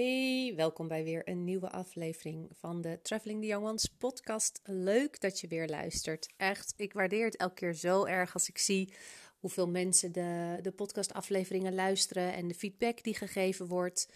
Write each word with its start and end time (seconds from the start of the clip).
Hey, 0.00 0.52
welkom 0.56 0.88
bij 0.88 1.04
weer 1.04 1.28
een 1.28 1.44
nieuwe 1.44 1.70
aflevering 1.70 2.48
van 2.52 2.80
de 2.80 2.98
Traveling 3.02 3.40
the 3.40 3.46
Young 3.46 3.66
Ones 3.66 3.86
podcast. 3.98 4.60
Leuk 4.64 5.20
dat 5.20 5.40
je 5.40 5.48
weer 5.48 5.68
luistert. 5.68 6.28
Echt, 6.36 6.74
ik 6.76 6.92
waardeer 6.92 7.24
het 7.24 7.36
elke 7.36 7.54
keer 7.54 7.74
zo 7.74 8.04
erg 8.04 8.34
als 8.34 8.48
ik 8.48 8.58
zie 8.58 8.92
hoeveel 9.38 9.68
mensen 9.68 10.12
de, 10.12 10.58
de 10.62 10.70
podcastafleveringen 10.70 11.74
luisteren 11.74 12.32
en 12.32 12.48
de 12.48 12.54
feedback 12.54 13.02
die 13.02 13.14
gegeven 13.14 13.66
wordt. 13.66 14.08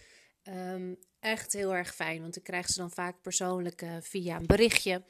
Ehm, 0.43 0.93
echt 1.19 1.53
heel 1.53 1.75
erg 1.75 1.95
fijn, 1.95 2.21
want 2.21 2.35
ik 2.35 2.43
krijg 2.43 2.67
ze 2.67 2.79
dan 2.79 2.91
vaak 2.91 3.21
persoonlijk 3.21 3.81
uh, 3.81 3.95
via 4.01 4.35
een 4.35 4.45
berichtje. 4.45 5.03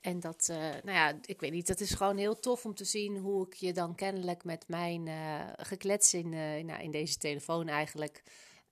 En 0.00 0.20
dat, 0.20 0.48
uh, 0.50 0.56
nou 0.56 0.96
ja, 0.96 1.18
ik 1.24 1.40
weet 1.40 1.52
niet, 1.52 1.66
dat 1.66 1.80
is 1.80 1.94
gewoon 1.94 2.16
heel 2.16 2.38
tof 2.38 2.64
om 2.64 2.74
te 2.74 2.84
zien 2.84 3.16
hoe 3.16 3.46
ik 3.46 3.54
je 3.54 3.72
dan 3.72 3.94
kennelijk 3.94 4.44
met 4.44 4.64
mijn 4.68 5.06
uh, 5.06 5.40
geklets 5.56 6.14
in, 6.14 6.28
nou, 6.66 6.82
in 6.82 6.90
deze 6.90 7.18
telefoon 7.18 7.68
eigenlijk 7.68 8.22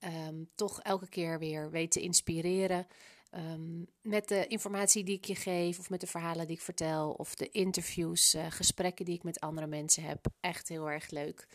um, 0.05 0.49
toch 0.55 0.81
elke 0.81 1.09
keer 1.09 1.39
weer 1.39 1.71
weet 1.71 1.91
te 1.91 2.01
inspireren. 2.01 2.87
Um, 3.35 3.87
met 4.01 4.29
de 4.29 4.47
informatie 4.47 5.05
die 5.05 5.17
ik 5.17 5.25
je 5.25 5.35
geef, 5.35 5.79
of 5.79 5.91
met 5.91 6.01
de 6.01 6.07
verhalen 6.07 6.47
die 6.47 6.57
ik 6.57 6.63
vertel, 6.63 7.11
of 7.11 7.35
de 7.35 7.51
interviews, 7.51 8.35
uh, 8.35 8.47
gesprekken 8.49 9.05
die 9.05 9.15
ik 9.15 9.23
met 9.23 9.41
andere 9.41 9.67
mensen 9.67 10.03
heb. 10.03 10.27
Echt 10.41 10.69
heel 10.69 10.91
erg 10.91 11.11
leuk. 11.11 11.47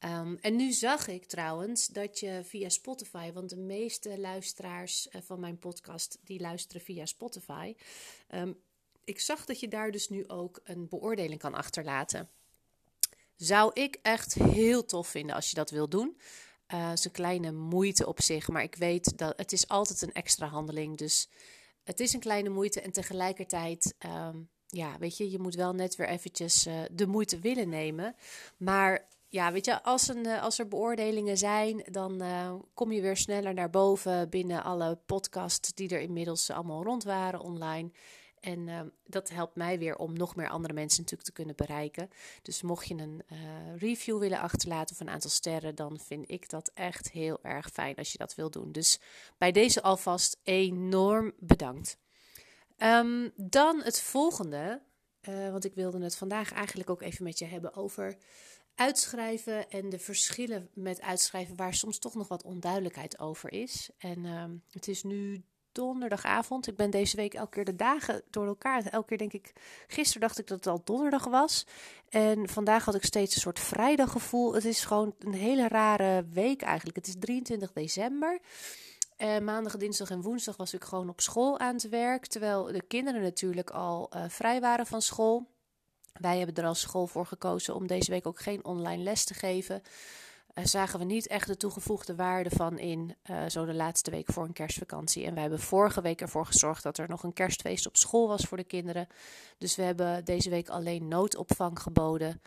Um, 0.00 0.38
en 0.40 0.56
nu 0.56 0.72
zag 0.72 1.08
ik 1.08 1.24
trouwens 1.24 1.86
dat 1.86 2.18
je 2.20 2.40
via 2.44 2.68
Spotify, 2.68 3.32
want 3.32 3.50
de 3.50 3.56
meeste 3.56 4.20
luisteraars 4.20 5.08
uh, 5.10 5.20
van 5.24 5.40
mijn 5.40 5.58
podcast 5.58 6.18
die 6.24 6.40
luisteren 6.40 6.82
via 6.82 7.06
Spotify. 7.06 7.74
Ik 9.04 9.20
zag 9.20 9.44
dat 9.44 9.60
je 9.60 9.68
daar 9.68 9.90
dus 9.90 10.08
nu 10.08 10.28
ook 10.28 10.60
een 10.64 10.88
beoordeling 10.88 11.40
kan 11.40 11.54
achterlaten. 11.54 12.28
Zou 13.36 13.70
ik 13.74 13.98
echt 14.02 14.34
heel 14.34 14.84
tof 14.84 15.08
vinden 15.08 15.34
als 15.34 15.48
je 15.48 15.54
dat 15.54 15.70
wil 15.70 15.88
doen. 15.88 16.16
Uh, 16.74 16.90
een 17.02 17.10
kleine 17.10 17.52
moeite 17.52 18.06
op 18.06 18.20
zich, 18.20 18.48
maar 18.48 18.62
ik 18.62 18.74
weet 18.74 19.18
dat 19.18 19.36
het 19.36 19.52
is 19.52 19.68
altijd 19.68 20.02
een 20.02 20.12
extra 20.12 20.46
handeling. 20.46 20.96
Dus 20.96 21.28
het 21.84 22.00
is 22.00 22.12
een 22.12 22.20
kleine 22.20 22.48
moeite 22.48 22.80
en 22.80 22.92
tegelijkertijd, 22.92 23.94
um, 24.06 24.48
ja, 24.66 24.98
weet 24.98 25.16
je, 25.16 25.30
je 25.30 25.38
moet 25.38 25.54
wel 25.54 25.72
net 25.72 25.96
weer 25.96 26.08
eventjes 26.08 26.66
uh, 26.66 26.74
de 26.92 27.06
moeite 27.06 27.38
willen 27.38 27.68
nemen. 27.68 28.16
Maar 28.56 29.08
ja, 29.28 29.52
weet 29.52 29.64
je, 29.64 29.82
als, 29.82 30.08
een, 30.08 30.26
uh, 30.26 30.42
als 30.42 30.58
er 30.58 30.68
beoordelingen 30.68 31.38
zijn, 31.38 31.84
dan 31.90 32.22
kom 32.74 32.92
je 32.92 33.00
weer 33.00 33.16
sneller 33.16 33.54
naar 33.54 33.70
boven 33.70 34.30
binnen 34.30 34.62
alle 34.62 34.98
podcasts 35.06 35.74
die 35.74 35.88
er 35.88 36.00
inmiddels 36.00 36.50
allemaal 36.50 36.84
rond 36.84 37.04
waren 37.04 37.40
online. 37.40 37.90
En 38.40 38.68
uh, 38.68 38.80
dat 39.06 39.28
helpt 39.28 39.56
mij 39.56 39.78
weer 39.78 39.96
om 39.96 40.12
nog 40.12 40.36
meer 40.36 40.48
andere 40.48 40.74
mensen 40.74 41.00
natuurlijk 41.00 41.28
te 41.28 41.34
kunnen 41.34 41.56
bereiken. 41.56 42.10
Dus 42.42 42.62
mocht 42.62 42.88
je 42.88 42.94
een 42.94 43.22
uh, 43.32 43.38
review 43.76 44.18
willen 44.18 44.40
achterlaten 44.40 44.94
of 44.94 45.00
een 45.00 45.10
aantal 45.10 45.30
sterren, 45.30 45.74
dan 45.74 46.00
vind 46.00 46.30
ik 46.30 46.50
dat 46.50 46.70
echt 46.74 47.10
heel 47.10 47.38
erg 47.42 47.70
fijn 47.72 47.96
als 47.96 48.12
je 48.12 48.18
dat 48.18 48.34
wil 48.34 48.50
doen. 48.50 48.72
Dus 48.72 49.00
bij 49.38 49.52
deze 49.52 49.82
alvast 49.82 50.40
enorm 50.42 51.32
bedankt. 51.38 51.98
Um, 52.78 53.32
dan 53.36 53.82
het 53.82 54.00
volgende, 54.00 54.82
uh, 55.28 55.50
want 55.50 55.64
ik 55.64 55.74
wilde 55.74 56.02
het 56.02 56.16
vandaag 56.16 56.52
eigenlijk 56.52 56.90
ook 56.90 57.02
even 57.02 57.24
met 57.24 57.38
je 57.38 57.44
hebben 57.44 57.74
over 57.74 58.16
uitschrijven 58.74 59.70
en 59.70 59.88
de 59.88 59.98
verschillen 59.98 60.68
met 60.74 61.00
uitschrijven, 61.00 61.56
waar 61.56 61.74
soms 61.74 61.98
toch 61.98 62.14
nog 62.14 62.28
wat 62.28 62.42
onduidelijkheid 62.42 63.18
over 63.18 63.52
is. 63.52 63.90
En 63.98 64.24
um, 64.24 64.62
het 64.70 64.88
is 64.88 65.02
nu 65.02 65.44
donderdagavond. 65.76 66.66
Ik 66.66 66.76
ben 66.76 66.90
deze 66.90 67.16
week 67.16 67.34
elke 67.34 67.50
keer 67.50 67.64
de 67.64 67.76
dagen 67.76 68.22
door 68.30 68.46
elkaar. 68.46 68.86
Elke 68.86 69.06
keer 69.06 69.18
denk 69.18 69.32
ik, 69.32 69.52
gisteren 69.86 70.20
dacht 70.20 70.38
ik 70.38 70.46
dat 70.46 70.56
het 70.58 70.66
al 70.66 70.80
donderdag 70.84 71.24
was. 71.24 71.66
En 72.08 72.48
vandaag 72.48 72.84
had 72.84 72.94
ik 72.94 73.04
steeds 73.04 73.34
een 73.34 73.40
soort 73.40 73.60
vrijdaggevoel. 73.60 74.54
Het 74.54 74.64
is 74.64 74.84
gewoon 74.84 75.14
een 75.18 75.34
hele 75.34 75.68
rare 75.68 76.26
week 76.32 76.62
eigenlijk. 76.62 76.96
Het 76.96 77.06
is 77.06 77.14
23 77.18 77.72
december. 77.72 78.40
Maandag, 79.42 79.76
dinsdag 79.76 80.10
en 80.10 80.22
woensdag 80.22 80.56
was 80.56 80.74
ik 80.74 80.84
gewoon 80.84 81.08
op 81.08 81.20
school 81.20 81.58
aan 81.58 81.74
het 81.74 81.88
werk. 81.88 82.26
Terwijl 82.26 82.64
de 82.64 82.82
kinderen 82.82 83.22
natuurlijk 83.22 83.70
al 83.70 84.10
uh, 84.14 84.24
vrij 84.28 84.60
waren 84.60 84.86
van 84.86 85.02
school. 85.02 85.46
Wij 86.12 86.36
hebben 86.36 86.54
er 86.54 86.68
als 86.68 86.80
school 86.80 87.06
voor 87.06 87.26
gekozen 87.26 87.74
om 87.74 87.86
deze 87.86 88.10
week 88.10 88.26
ook 88.26 88.40
geen 88.40 88.64
online 88.64 89.02
les 89.02 89.24
te 89.24 89.34
geven. 89.34 89.82
Uh, 90.58 90.64
zagen 90.64 90.98
we 90.98 91.04
niet 91.04 91.26
echt 91.26 91.46
de 91.46 91.56
toegevoegde 91.56 92.14
waarde 92.14 92.50
van 92.50 92.78
in 92.78 93.16
uh, 93.30 93.46
zo 93.48 93.64
de 93.64 93.74
laatste 93.74 94.10
week 94.10 94.32
voor 94.32 94.44
een 94.44 94.52
kerstvakantie. 94.52 95.24
En 95.24 95.32
wij 95.32 95.42
hebben 95.42 95.60
vorige 95.60 96.00
week 96.00 96.20
ervoor 96.20 96.46
gezorgd 96.46 96.82
dat 96.82 96.98
er 96.98 97.08
nog 97.08 97.22
een 97.22 97.32
kerstfeest 97.32 97.86
op 97.86 97.96
school 97.96 98.28
was 98.28 98.42
voor 98.44 98.56
de 98.56 98.64
kinderen. 98.64 99.08
Dus 99.58 99.76
we 99.76 99.82
hebben 99.82 100.24
deze 100.24 100.50
week 100.50 100.68
alleen 100.68 101.08
noodopvang 101.08 101.80
geboden, 101.80 102.42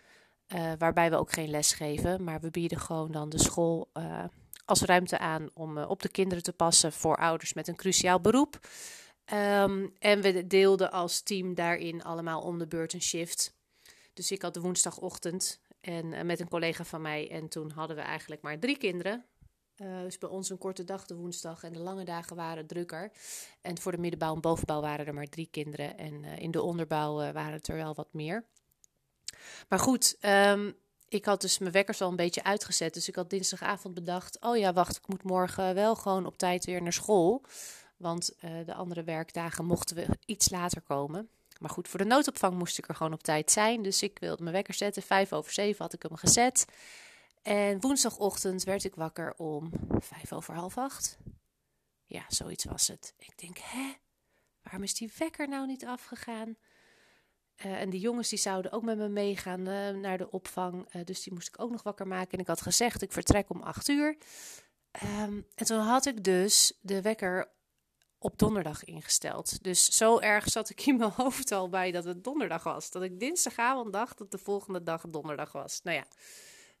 uh, 0.54 0.72
waarbij 0.78 1.10
we 1.10 1.16
ook 1.16 1.32
geen 1.32 1.50
les 1.50 1.72
geven. 1.72 2.24
Maar 2.24 2.40
we 2.40 2.50
bieden 2.50 2.78
gewoon 2.78 3.12
dan 3.12 3.28
de 3.28 3.38
school 3.38 3.90
als 4.64 4.82
ruimte 4.82 5.18
aan 5.18 5.50
om 5.54 5.78
op 5.78 6.02
de 6.02 6.08
kinderen 6.08 6.42
te 6.42 6.52
passen 6.52 6.92
voor 6.92 7.16
ouders 7.16 7.52
met 7.52 7.68
een 7.68 7.76
cruciaal 7.76 8.20
beroep. 8.20 8.58
Um, 9.32 9.92
en 9.98 10.20
we 10.20 10.46
deelden 10.46 10.92
als 10.92 11.20
team 11.20 11.54
daarin 11.54 12.02
allemaal 12.02 12.40
om 12.40 12.58
de 12.58 12.66
beurt 12.66 12.92
een 12.92 13.02
shift. 13.02 13.54
Dus 14.14 14.30
ik 14.30 14.42
had 14.42 14.54
de 14.54 14.60
woensdagochtend 14.60 15.60
en 15.80 16.12
uh, 16.12 16.22
met 16.22 16.40
een 16.40 16.48
collega 16.48 16.84
van 16.84 17.02
mij. 17.02 17.30
En 17.30 17.48
toen 17.48 17.70
hadden 17.70 17.96
we 17.96 18.02
eigenlijk 18.02 18.42
maar 18.42 18.58
drie 18.58 18.78
kinderen. 18.78 19.24
Uh, 19.76 20.00
dus 20.00 20.18
bij 20.18 20.28
ons 20.28 20.50
een 20.50 20.58
korte 20.58 20.84
dag 20.84 21.06
de 21.06 21.14
woensdag 21.14 21.62
en 21.62 21.72
de 21.72 21.78
lange 21.78 22.04
dagen 22.04 22.36
waren 22.36 22.66
drukker. 22.66 23.12
En 23.60 23.78
voor 23.78 23.92
de 23.92 23.98
middenbouw 23.98 24.34
en 24.34 24.40
bovenbouw 24.40 24.80
waren 24.80 25.06
er 25.06 25.14
maar 25.14 25.28
drie 25.28 25.48
kinderen. 25.50 25.98
En 25.98 26.22
uh, 26.22 26.38
in 26.38 26.50
de 26.50 26.62
onderbouw 26.62 27.14
waren 27.14 27.52
het 27.52 27.68
er 27.68 27.76
wel 27.76 27.94
wat 27.94 28.12
meer. 28.12 28.44
Maar 29.68 29.78
goed, 29.78 30.16
um, 30.20 30.76
ik 31.08 31.24
had 31.24 31.40
dus 31.40 31.58
mijn 31.58 31.72
wekkers 31.72 32.00
al 32.00 32.08
een 32.08 32.16
beetje 32.16 32.44
uitgezet. 32.44 32.94
Dus 32.94 33.08
ik 33.08 33.14
had 33.14 33.30
dinsdagavond 33.30 33.94
bedacht: 33.94 34.40
oh 34.40 34.56
ja, 34.56 34.72
wacht, 34.72 34.96
ik 34.96 35.08
moet 35.08 35.22
morgen 35.22 35.74
wel 35.74 35.96
gewoon 35.96 36.26
op 36.26 36.38
tijd 36.38 36.64
weer 36.64 36.82
naar 36.82 36.92
school. 36.92 37.44
Want 37.96 38.36
de 38.40 38.74
andere 38.74 39.04
werkdagen 39.04 39.64
mochten 39.64 39.96
we 39.96 40.06
iets 40.24 40.50
later 40.50 40.80
komen. 40.80 41.30
Maar 41.60 41.70
goed, 41.70 41.88
voor 41.88 41.98
de 41.98 42.04
noodopvang 42.04 42.54
moest 42.58 42.78
ik 42.78 42.88
er 42.88 42.94
gewoon 42.94 43.12
op 43.12 43.22
tijd 43.22 43.50
zijn. 43.50 43.82
Dus 43.82 44.02
ik 44.02 44.18
wilde 44.18 44.42
mijn 44.42 44.54
wekker 44.54 44.74
zetten. 44.74 45.02
Vijf 45.02 45.32
over 45.32 45.52
zeven 45.52 45.84
had 45.84 45.92
ik 45.92 46.02
hem 46.02 46.16
gezet. 46.16 46.64
En 47.42 47.80
woensdagochtend 47.80 48.64
werd 48.64 48.84
ik 48.84 48.94
wakker 48.94 49.34
om 49.36 49.70
vijf 49.98 50.32
over 50.32 50.54
half 50.54 50.78
acht. 50.78 51.18
Ja, 52.06 52.24
zoiets 52.28 52.64
was 52.64 52.88
het. 52.88 53.14
Ik 53.18 53.38
denk, 53.38 53.58
hè? 53.58 53.92
Waarom 54.62 54.82
is 54.82 54.94
die 54.94 55.12
wekker 55.18 55.48
nou 55.48 55.66
niet 55.66 55.84
afgegaan? 55.84 56.56
Uh, 57.56 57.80
en 57.80 57.90
die 57.90 58.00
jongens 58.00 58.28
die 58.28 58.38
zouden 58.38 58.72
ook 58.72 58.82
met 58.82 58.98
me 58.98 59.08
meegaan 59.08 59.68
uh, 59.68 59.90
naar 59.90 60.18
de 60.18 60.30
opvang. 60.30 60.94
Uh, 60.94 61.04
dus 61.04 61.22
die 61.22 61.32
moest 61.32 61.48
ik 61.48 61.60
ook 61.60 61.70
nog 61.70 61.82
wakker 61.82 62.06
maken. 62.06 62.32
En 62.32 62.38
ik 62.38 62.46
had 62.46 62.60
gezegd, 62.60 63.02
ik 63.02 63.12
vertrek 63.12 63.50
om 63.50 63.62
acht 63.62 63.88
uur. 63.88 64.16
Um, 65.02 65.46
en 65.54 65.66
toen 65.66 65.78
had 65.78 66.06
ik 66.06 66.24
dus 66.24 66.72
de 66.80 67.02
wekker 67.02 67.50
op 68.22 68.38
donderdag 68.38 68.84
ingesteld. 68.84 69.62
Dus 69.62 69.84
zo 69.84 70.18
erg 70.18 70.48
zat 70.48 70.70
ik 70.70 70.86
in 70.86 70.96
mijn 70.96 71.10
hoofd 71.16 71.52
al 71.52 71.68
bij 71.68 71.90
dat 71.90 72.04
het 72.04 72.24
donderdag 72.24 72.62
was. 72.62 72.90
Dat 72.90 73.02
ik 73.02 73.20
dinsdagavond 73.20 73.92
dacht 73.92 74.18
dat 74.18 74.30
de 74.30 74.38
volgende 74.38 74.82
dag 74.82 75.04
donderdag 75.08 75.52
was. 75.52 75.80
Nou 75.82 75.96
ja, 75.96 76.04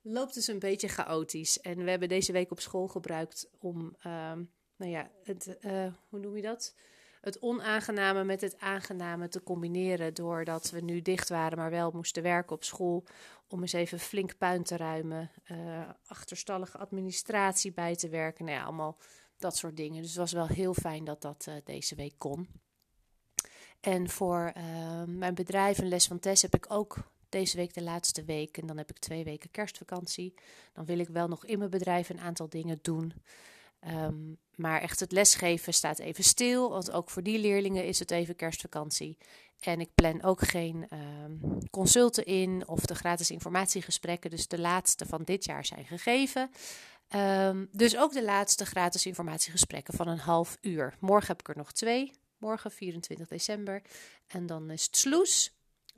loopt 0.02 0.34
dus 0.34 0.46
een 0.46 0.58
beetje 0.58 0.88
chaotisch. 0.88 1.60
En 1.60 1.84
we 1.84 1.90
hebben 1.90 2.08
deze 2.08 2.32
week 2.32 2.50
op 2.50 2.60
school 2.60 2.88
gebruikt 2.88 3.50
om, 3.58 3.96
uh, 4.06 4.32
nou 4.76 4.90
ja, 4.90 5.10
het, 5.22 5.56
uh, 5.60 5.86
hoe 6.08 6.18
noem 6.18 6.36
je 6.36 6.42
dat? 6.42 6.74
Het 7.20 7.42
onaangename 7.42 8.24
met 8.24 8.40
het 8.40 8.58
aangename 8.58 9.28
te 9.28 9.42
combineren. 9.42 10.14
Doordat 10.14 10.70
we 10.70 10.80
nu 10.80 11.02
dicht 11.02 11.28
waren, 11.28 11.58
maar 11.58 11.70
wel 11.70 11.90
moesten 11.90 12.22
werken 12.22 12.56
op 12.56 12.64
school. 12.64 13.04
Om 13.48 13.60
eens 13.60 13.72
even 13.72 13.98
flink 13.98 14.38
puin 14.38 14.62
te 14.62 14.76
ruimen. 14.76 15.30
Uh, 15.50 15.88
achterstallige 16.06 16.78
administratie 16.78 17.72
bij 17.72 17.96
te 17.96 18.08
werken. 18.08 18.44
Nou 18.44 18.56
ja, 18.56 18.64
allemaal 18.64 18.96
dat 19.40 19.56
soort 19.56 19.76
dingen. 19.76 20.02
Dus 20.02 20.10
het 20.10 20.18
was 20.18 20.32
wel 20.32 20.46
heel 20.46 20.74
fijn 20.74 21.04
dat 21.04 21.22
dat 21.22 21.46
uh, 21.48 21.54
deze 21.64 21.94
week 21.94 22.14
kon. 22.18 22.48
En 23.80 24.08
voor 24.08 24.52
uh, 24.56 24.62
mijn 25.06 25.34
bedrijf, 25.34 25.78
een 25.78 25.88
les 25.88 26.06
van 26.06 26.18
Tess, 26.18 26.42
heb 26.42 26.54
ik 26.54 26.66
ook 26.68 26.96
deze 27.28 27.56
week 27.56 27.74
de 27.74 27.82
laatste 27.82 28.24
week. 28.24 28.58
En 28.58 28.66
dan 28.66 28.76
heb 28.76 28.90
ik 28.90 28.98
twee 28.98 29.24
weken 29.24 29.50
kerstvakantie. 29.50 30.34
Dan 30.72 30.84
wil 30.84 30.98
ik 30.98 31.08
wel 31.08 31.28
nog 31.28 31.44
in 31.44 31.58
mijn 31.58 31.70
bedrijf 31.70 32.08
een 32.08 32.20
aantal 32.20 32.48
dingen 32.48 32.78
doen. 32.82 33.12
Um, 33.88 34.38
maar 34.54 34.80
echt 34.80 35.00
het 35.00 35.12
lesgeven 35.12 35.74
staat 35.74 35.98
even 35.98 36.24
stil. 36.24 36.70
Want 36.70 36.90
ook 36.90 37.10
voor 37.10 37.22
die 37.22 37.38
leerlingen 37.38 37.84
is 37.84 37.98
het 37.98 38.10
even 38.10 38.36
kerstvakantie. 38.36 39.18
En 39.60 39.80
ik 39.80 39.94
plan 39.94 40.22
ook 40.22 40.40
geen 40.48 40.86
um, 41.24 41.58
consulten 41.70 42.24
in 42.24 42.68
of 42.68 42.86
de 42.86 42.94
gratis 42.94 43.30
informatiegesprekken. 43.30 44.30
Dus 44.30 44.48
de 44.48 44.58
laatste 44.58 45.06
van 45.06 45.22
dit 45.22 45.44
jaar 45.44 45.64
zijn 45.64 45.84
gegeven. 45.84 46.50
Um, 47.16 47.68
dus 47.72 47.96
ook 47.96 48.12
de 48.12 48.24
laatste 48.24 48.66
gratis 48.66 49.06
informatiegesprekken 49.06 49.94
van 49.94 50.08
een 50.08 50.18
half 50.18 50.58
uur. 50.60 50.96
Morgen 51.00 51.26
heb 51.26 51.40
ik 51.40 51.48
er 51.48 51.56
nog 51.56 51.72
twee. 51.72 52.12
Morgen 52.38 52.70
24 52.70 53.28
december. 53.28 53.82
En 54.26 54.46
dan 54.46 54.70
is 54.70 54.84
het 54.84 54.96
sloes. 54.96 55.52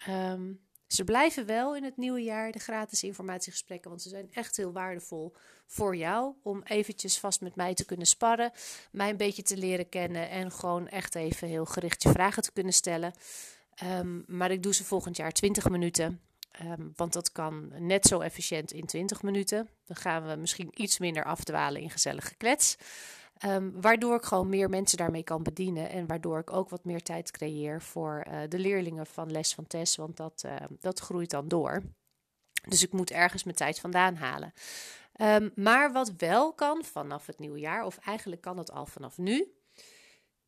Um, 0.09 0.61
ze 0.87 1.05
blijven 1.05 1.47
wel 1.47 1.77
in 1.77 1.85
het 1.85 1.97
nieuwe 1.97 2.23
jaar 2.23 2.53
de 2.53 2.59
gratis 2.59 3.03
informatiegesprekken, 3.03 3.91
want 3.91 4.03
ze 4.03 4.09
zijn 4.09 4.33
echt 4.33 4.57
heel 4.57 4.73
waardevol 4.73 5.35
voor 5.67 5.97
jou 5.97 6.35
om 6.43 6.63
eventjes 6.63 7.19
vast 7.19 7.41
met 7.41 7.57
mij 7.57 7.75
te 7.75 7.85
kunnen 7.85 8.07
sparren, 8.07 8.53
mij 8.91 9.11
een 9.11 9.17
beetje 9.17 9.43
te 9.43 9.57
leren 9.57 9.89
kennen 9.89 10.31
en 10.31 10.53
gewoon 10.53 10.89
echt 10.89 11.15
even 11.15 11.49
heel 11.49 11.65
gericht 11.65 12.03
je 12.03 12.09
vragen 12.09 12.43
te 12.43 12.53
kunnen 12.53 12.73
stellen. 12.73 13.13
Um, 13.85 14.25
maar 14.27 14.51
ik 14.51 14.63
doe 14.63 14.75
ze 14.75 14.85
volgend 14.85 15.17
jaar 15.17 15.33
20 15.33 15.69
minuten. 15.69 16.21
Um, 16.61 16.93
want 16.97 17.13
dat 17.13 17.33
kan 17.33 17.73
net 17.79 18.07
zo 18.07 18.21
efficiënt 18.21 18.73
in 18.73 18.87
20 18.87 19.23
minuten. 19.23 19.69
Dan 19.85 19.97
gaan 19.97 20.27
we 20.27 20.37
misschien 20.37 20.71
iets 20.75 20.99
minder 20.99 21.25
afdwalen 21.25 21.81
in 21.81 21.91
gezellige 21.91 22.35
klets. 22.35 22.77
Ehm, 23.39 23.71
waardoor 23.81 24.17
ik 24.17 24.25
gewoon 24.25 24.49
meer 24.49 24.69
mensen 24.69 24.99
daarmee 24.99 25.23
kan 25.23 25.43
bedienen. 25.43 25.91
En 25.91 26.07
waardoor 26.07 26.39
ik 26.39 26.53
ook 26.53 26.69
wat 26.69 26.85
meer 26.85 27.03
tijd 27.03 27.31
creëer 27.31 27.83
voor 27.83 28.27
uh, 28.29 28.41
de 28.49 28.59
leerlingen 28.59 29.07
van 29.07 29.31
Les 29.31 29.55
van 29.55 29.67
Tess. 29.67 29.97
Want 29.97 30.17
dat, 30.17 30.43
uh, 30.47 30.57
dat 30.81 30.99
groeit 30.99 31.31
dan 31.31 31.49
door. 31.49 31.83
Dus 32.69 32.83
ik 32.83 32.93
moet 32.93 33.11
ergens 33.11 33.45
mijn 33.45 33.57
tijd 33.57 33.81
vandaan 33.81 34.15
halen. 34.15 34.53
Maar 35.55 35.93
wat 35.93 36.13
wel 36.17 36.53
kan 36.53 36.85
vanaf 36.85 37.27
het 37.27 37.39
nieuwe 37.39 37.59
jaar, 37.59 37.85
of 37.85 37.99
eigenlijk 37.99 38.43
kan 38.43 38.59
het 38.59 38.73
al 38.73 38.87
vanaf 38.87 39.19
nu, 39.19 39.53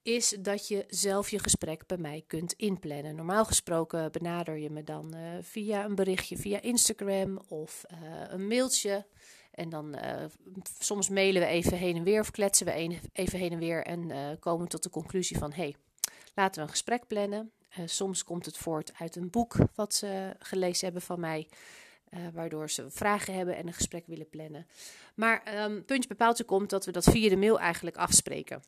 is 0.04 0.36
dat 0.38 0.68
je 0.68 0.84
zelf 0.88 1.30
je 1.30 1.38
gesprek 1.38 1.86
bij 1.86 1.96
mij 1.96 2.24
kunt 2.26 2.52
inplannen. 2.52 3.14
Normaal 3.14 3.44
gesproken 3.44 4.12
benader 4.12 4.56
je 4.56 4.70
me 4.70 4.82
dan 4.84 5.14
uh, 5.16 5.20
via 5.40 5.84
een 5.84 5.94
berichtje 5.94 6.36
via 6.36 6.60
Instagram 6.60 7.42
of 7.48 7.84
uh, 7.92 7.98
een 8.28 8.46
mailtje. 8.46 9.06
En 9.50 9.68
dan 9.68 9.94
uh, 9.94 10.24
soms 10.78 11.08
mailen 11.08 11.42
we 11.42 11.48
even 11.48 11.76
heen 11.76 11.96
en 11.96 12.02
weer 12.02 12.20
of 12.20 12.30
kletsen 12.30 12.66
we 12.66 12.98
even 13.12 13.38
heen 13.38 13.52
en 13.52 13.58
weer 13.58 13.84
en 13.84 14.38
komen 14.38 14.68
tot 14.68 14.82
de 14.82 14.90
conclusie 14.90 15.38
van 15.38 15.52
hey, 15.52 15.76
laten 16.34 16.54
we 16.54 16.60
een 16.60 16.72
gesprek 16.72 17.06
plannen. 17.06 17.52
soms 17.84 18.24
komt 18.24 18.46
het 18.46 18.56
voort 18.56 18.92
uit 18.98 19.16
een 19.16 19.30
boek 19.30 19.56
wat 19.74 19.94
ze 19.94 20.36
gelezen 20.38 20.84
hebben 20.84 21.02
van 21.02 21.20
mij. 21.20 21.48
waardoor 22.32 22.70
ze 22.70 22.90
vragen 22.90 23.34
hebben 23.34 23.56
en 23.56 23.66
een 23.66 23.72
gesprek 23.72 24.06
willen 24.06 24.28
plannen. 24.28 24.66
Maar 25.14 25.64
um, 25.64 25.84
puntje 25.84 26.08
bepaald 26.08 26.44
komt 26.44 26.70
dat 26.70 26.84
we 26.84 26.92
dat 26.92 27.04
via 27.04 27.28
de 27.28 27.36
mail 27.36 27.60
eigenlijk 27.60 27.96
afspreken. 27.96 28.62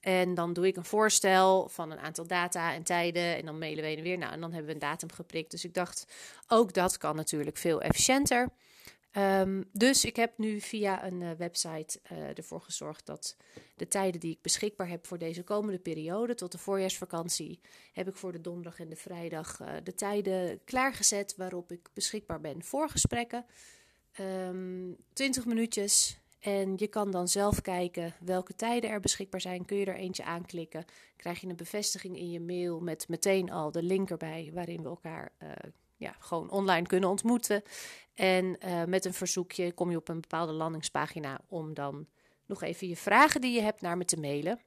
En 0.00 0.34
dan 0.34 0.52
doe 0.52 0.66
ik 0.66 0.76
een 0.76 0.84
voorstel 0.84 1.68
van 1.68 1.90
een 1.90 1.98
aantal 1.98 2.26
data 2.26 2.74
en 2.74 2.82
tijden. 2.82 3.36
En 3.36 3.44
dan 3.44 3.58
mailen 3.58 3.84
we 3.84 4.02
weer. 4.02 4.18
Nou, 4.18 4.32
en 4.32 4.40
dan 4.40 4.50
hebben 4.50 4.68
we 4.68 4.74
een 4.74 4.88
datum 4.88 5.12
geprikt. 5.12 5.50
Dus 5.50 5.64
ik 5.64 5.74
dacht, 5.74 6.06
ook 6.48 6.72
dat 6.72 6.98
kan 6.98 7.16
natuurlijk 7.16 7.56
veel 7.56 7.82
efficiënter. 7.82 8.48
Um, 9.16 9.68
dus 9.72 10.04
ik 10.04 10.16
heb 10.16 10.38
nu 10.38 10.60
via 10.60 11.04
een 11.04 11.20
uh, 11.20 11.30
website 11.30 12.00
uh, 12.12 12.38
ervoor 12.38 12.60
gezorgd 12.60 13.06
dat 13.06 13.36
de 13.76 13.88
tijden 13.88 14.20
die 14.20 14.32
ik 14.32 14.42
beschikbaar 14.42 14.88
heb 14.88 15.06
voor 15.06 15.18
deze 15.18 15.42
komende 15.42 15.78
periode, 15.78 16.34
tot 16.34 16.52
de 16.52 16.58
voorjaarsvakantie, 16.58 17.60
heb 17.92 18.08
ik 18.08 18.16
voor 18.16 18.32
de 18.32 18.40
donderdag 18.40 18.80
en 18.80 18.88
de 18.88 18.96
vrijdag 18.96 19.60
uh, 19.60 19.68
de 19.82 19.94
tijden 19.94 20.64
klaargezet 20.64 21.36
waarop 21.36 21.72
ik 21.72 21.88
beschikbaar 21.94 22.40
ben 22.40 22.64
voor 22.64 22.90
gesprekken. 22.90 23.44
Um, 24.20 24.26
ehm, 24.26 24.94
20 25.12 25.44
minuutjes 25.44 26.20
en 26.40 26.72
je 26.76 26.86
kan 26.86 27.10
dan 27.10 27.28
zelf 27.28 27.60
kijken 27.60 28.14
welke 28.20 28.54
tijden 28.54 28.90
er 28.90 29.00
beschikbaar 29.00 29.40
zijn. 29.40 29.64
Kun 29.64 29.76
je 29.76 29.86
er 29.86 29.96
eentje 29.96 30.24
aanklikken, 30.24 30.84
krijg 31.16 31.40
je 31.40 31.46
een 31.46 31.56
bevestiging 31.56 32.18
in 32.18 32.30
je 32.30 32.40
mail 32.40 32.80
met 32.80 33.08
meteen 33.08 33.50
al 33.50 33.70
de 33.70 33.82
link 33.82 34.10
erbij 34.10 34.50
waarin 34.54 34.82
we 34.82 34.88
elkaar 34.88 35.32
uh, 35.42 35.48
ja, 35.96 36.14
gewoon 36.18 36.50
online 36.50 36.86
kunnen 36.86 37.08
ontmoeten. 37.08 37.62
En 38.14 38.56
uh, 38.66 38.84
met 38.84 39.04
een 39.04 39.14
verzoekje 39.14 39.72
kom 39.72 39.90
je 39.90 39.96
op 39.96 40.08
een 40.08 40.20
bepaalde 40.20 40.52
landingspagina 40.52 41.40
om 41.48 41.74
dan 41.74 42.06
nog 42.46 42.62
even 42.62 42.88
je 42.88 42.96
vragen 42.96 43.40
die 43.40 43.52
je 43.52 43.60
hebt 43.60 43.80
naar 43.80 43.96
me 43.96 44.04
te 44.04 44.20
mailen. 44.20 44.60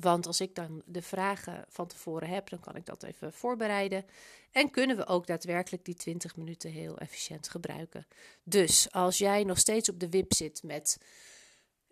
Want 0.00 0.26
als 0.26 0.40
ik 0.40 0.54
dan 0.54 0.82
de 0.86 1.02
vragen 1.02 1.64
van 1.68 1.86
tevoren 1.86 2.28
heb, 2.28 2.48
dan 2.50 2.60
kan 2.60 2.76
ik 2.76 2.86
dat 2.86 3.02
even 3.02 3.32
voorbereiden. 3.32 4.04
En 4.50 4.70
kunnen 4.70 4.96
we 4.96 5.06
ook 5.06 5.26
daadwerkelijk 5.26 5.84
die 5.84 5.94
20 5.94 6.36
minuten 6.36 6.70
heel 6.70 6.98
efficiënt 6.98 7.48
gebruiken. 7.48 8.06
Dus 8.42 8.92
als 8.92 9.18
jij 9.18 9.44
nog 9.44 9.58
steeds 9.58 9.88
op 9.88 10.00
de 10.00 10.08
wip 10.08 10.34
zit 10.34 10.62
met: 10.62 11.00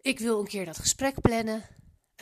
ik 0.01 0.19
wil 0.19 0.41
een 0.41 0.47
keer 0.47 0.65
dat 0.65 0.79
gesprek 0.79 1.21
plannen, 1.21 1.63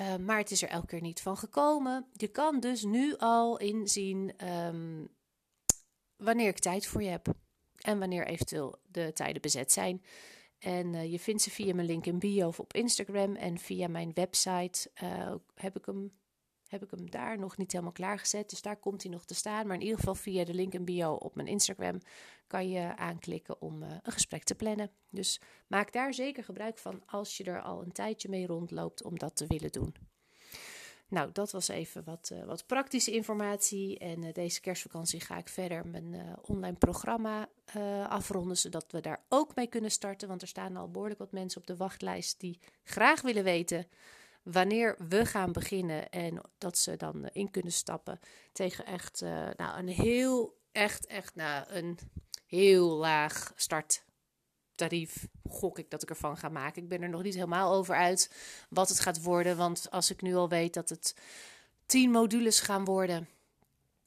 uh, 0.00 0.16
maar 0.16 0.38
het 0.38 0.50
is 0.50 0.62
er 0.62 0.68
elke 0.68 0.86
keer 0.86 1.00
niet 1.00 1.20
van 1.20 1.36
gekomen. 1.36 2.06
Je 2.12 2.28
kan 2.28 2.60
dus 2.60 2.82
nu 2.82 3.16
al 3.16 3.58
inzien 3.58 4.46
um, 4.48 5.08
wanneer 6.16 6.48
ik 6.48 6.58
tijd 6.58 6.86
voor 6.86 7.02
je 7.02 7.08
heb. 7.08 7.26
En 7.80 7.98
wanneer 7.98 8.26
eventueel 8.26 8.78
de 8.86 9.12
tijden 9.12 9.42
bezet 9.42 9.72
zijn. 9.72 10.02
En 10.62 10.94
uh, 10.94 11.10
je 11.10 11.18
vindt 11.18 11.42
ze 11.42 11.50
via 11.50 11.74
mijn 11.74 11.86
link 11.86 12.06
in 12.06 12.18
bio 12.18 12.46
of 12.46 12.60
op 12.60 12.72
Instagram. 12.72 13.34
En 13.34 13.58
via 13.58 13.88
mijn 13.88 14.10
website 14.14 14.90
uh, 15.02 15.34
heb, 15.54 15.76
ik 15.76 15.86
hem, 15.86 16.12
heb 16.66 16.82
ik 16.82 16.90
hem 16.90 17.10
daar 17.10 17.38
nog 17.38 17.56
niet 17.56 17.72
helemaal 17.72 17.92
klaargezet. 17.92 18.50
Dus 18.50 18.62
daar 18.62 18.76
komt 18.76 19.02
hij 19.02 19.12
nog 19.12 19.24
te 19.24 19.34
staan. 19.34 19.66
Maar 19.66 19.76
in 19.76 19.82
ieder 19.82 19.98
geval 19.98 20.14
via 20.14 20.44
de 20.44 20.54
link 20.54 20.72
in 20.72 20.84
bio 20.84 21.12
op 21.12 21.34
mijn 21.34 21.48
Instagram 21.48 22.00
kan 22.46 22.68
je 22.68 22.96
aanklikken 22.96 23.60
om 23.60 23.82
uh, 23.82 23.88
een 24.02 24.12
gesprek 24.12 24.44
te 24.44 24.54
plannen. 24.54 24.90
Dus 25.10 25.40
maak 25.66 25.92
daar 25.92 26.14
zeker 26.14 26.44
gebruik 26.44 26.78
van 26.78 27.02
als 27.06 27.36
je 27.36 27.44
er 27.44 27.62
al 27.62 27.82
een 27.82 27.92
tijdje 27.92 28.28
mee 28.28 28.46
rondloopt 28.46 29.02
om 29.04 29.18
dat 29.18 29.36
te 29.36 29.46
willen 29.46 29.72
doen. 29.72 29.94
Nou, 31.08 31.32
dat 31.32 31.52
was 31.52 31.68
even 31.68 32.04
wat, 32.04 32.32
wat 32.46 32.66
praktische 32.66 33.10
informatie. 33.10 33.98
En 33.98 34.32
deze 34.32 34.60
kerstvakantie 34.60 35.20
ga 35.20 35.38
ik 35.38 35.48
verder 35.48 35.86
mijn 35.86 36.38
online 36.42 36.76
programma 36.76 37.48
afronden, 38.08 38.56
zodat 38.56 38.84
we 38.90 39.00
daar 39.00 39.22
ook 39.28 39.54
mee 39.54 39.66
kunnen 39.66 39.90
starten. 39.90 40.28
Want 40.28 40.42
er 40.42 40.48
staan 40.48 40.76
al 40.76 40.90
behoorlijk 40.90 41.18
wat 41.18 41.32
mensen 41.32 41.60
op 41.60 41.66
de 41.66 41.76
wachtlijst 41.76 42.40
die 42.40 42.58
graag 42.84 43.20
willen 43.20 43.44
weten 43.44 43.86
wanneer 44.42 44.96
we 45.08 45.26
gaan 45.26 45.52
beginnen. 45.52 46.10
En 46.10 46.40
dat 46.58 46.78
ze 46.78 46.96
dan 46.96 47.28
in 47.32 47.50
kunnen 47.50 47.72
stappen 47.72 48.20
tegen 48.52 48.86
echt 48.86 49.20
nou, 49.56 49.78
een 49.78 49.88
heel, 49.88 50.58
echt, 50.72 51.06
echt, 51.06 51.34
nou, 51.34 51.64
een 51.68 51.98
heel 52.46 52.88
laag 52.90 53.52
start 53.56 54.04
tarief 54.74 55.28
gok 55.48 55.78
ik 55.78 55.90
dat 55.90 56.02
ik 56.02 56.10
ervan 56.10 56.36
ga 56.36 56.48
maken. 56.48 56.82
Ik 56.82 56.88
ben 56.88 57.02
er 57.02 57.08
nog 57.08 57.22
niet 57.22 57.34
helemaal 57.34 57.72
over 57.72 57.94
uit 57.94 58.30
wat 58.68 58.88
het 58.88 59.00
gaat 59.00 59.22
worden. 59.22 59.56
Want 59.56 59.90
als 59.90 60.10
ik 60.10 60.22
nu 60.22 60.34
al 60.34 60.48
weet 60.48 60.74
dat 60.74 60.88
het 60.88 61.16
tien 61.86 62.10
modules 62.10 62.60
gaan 62.60 62.84
worden. 62.84 63.28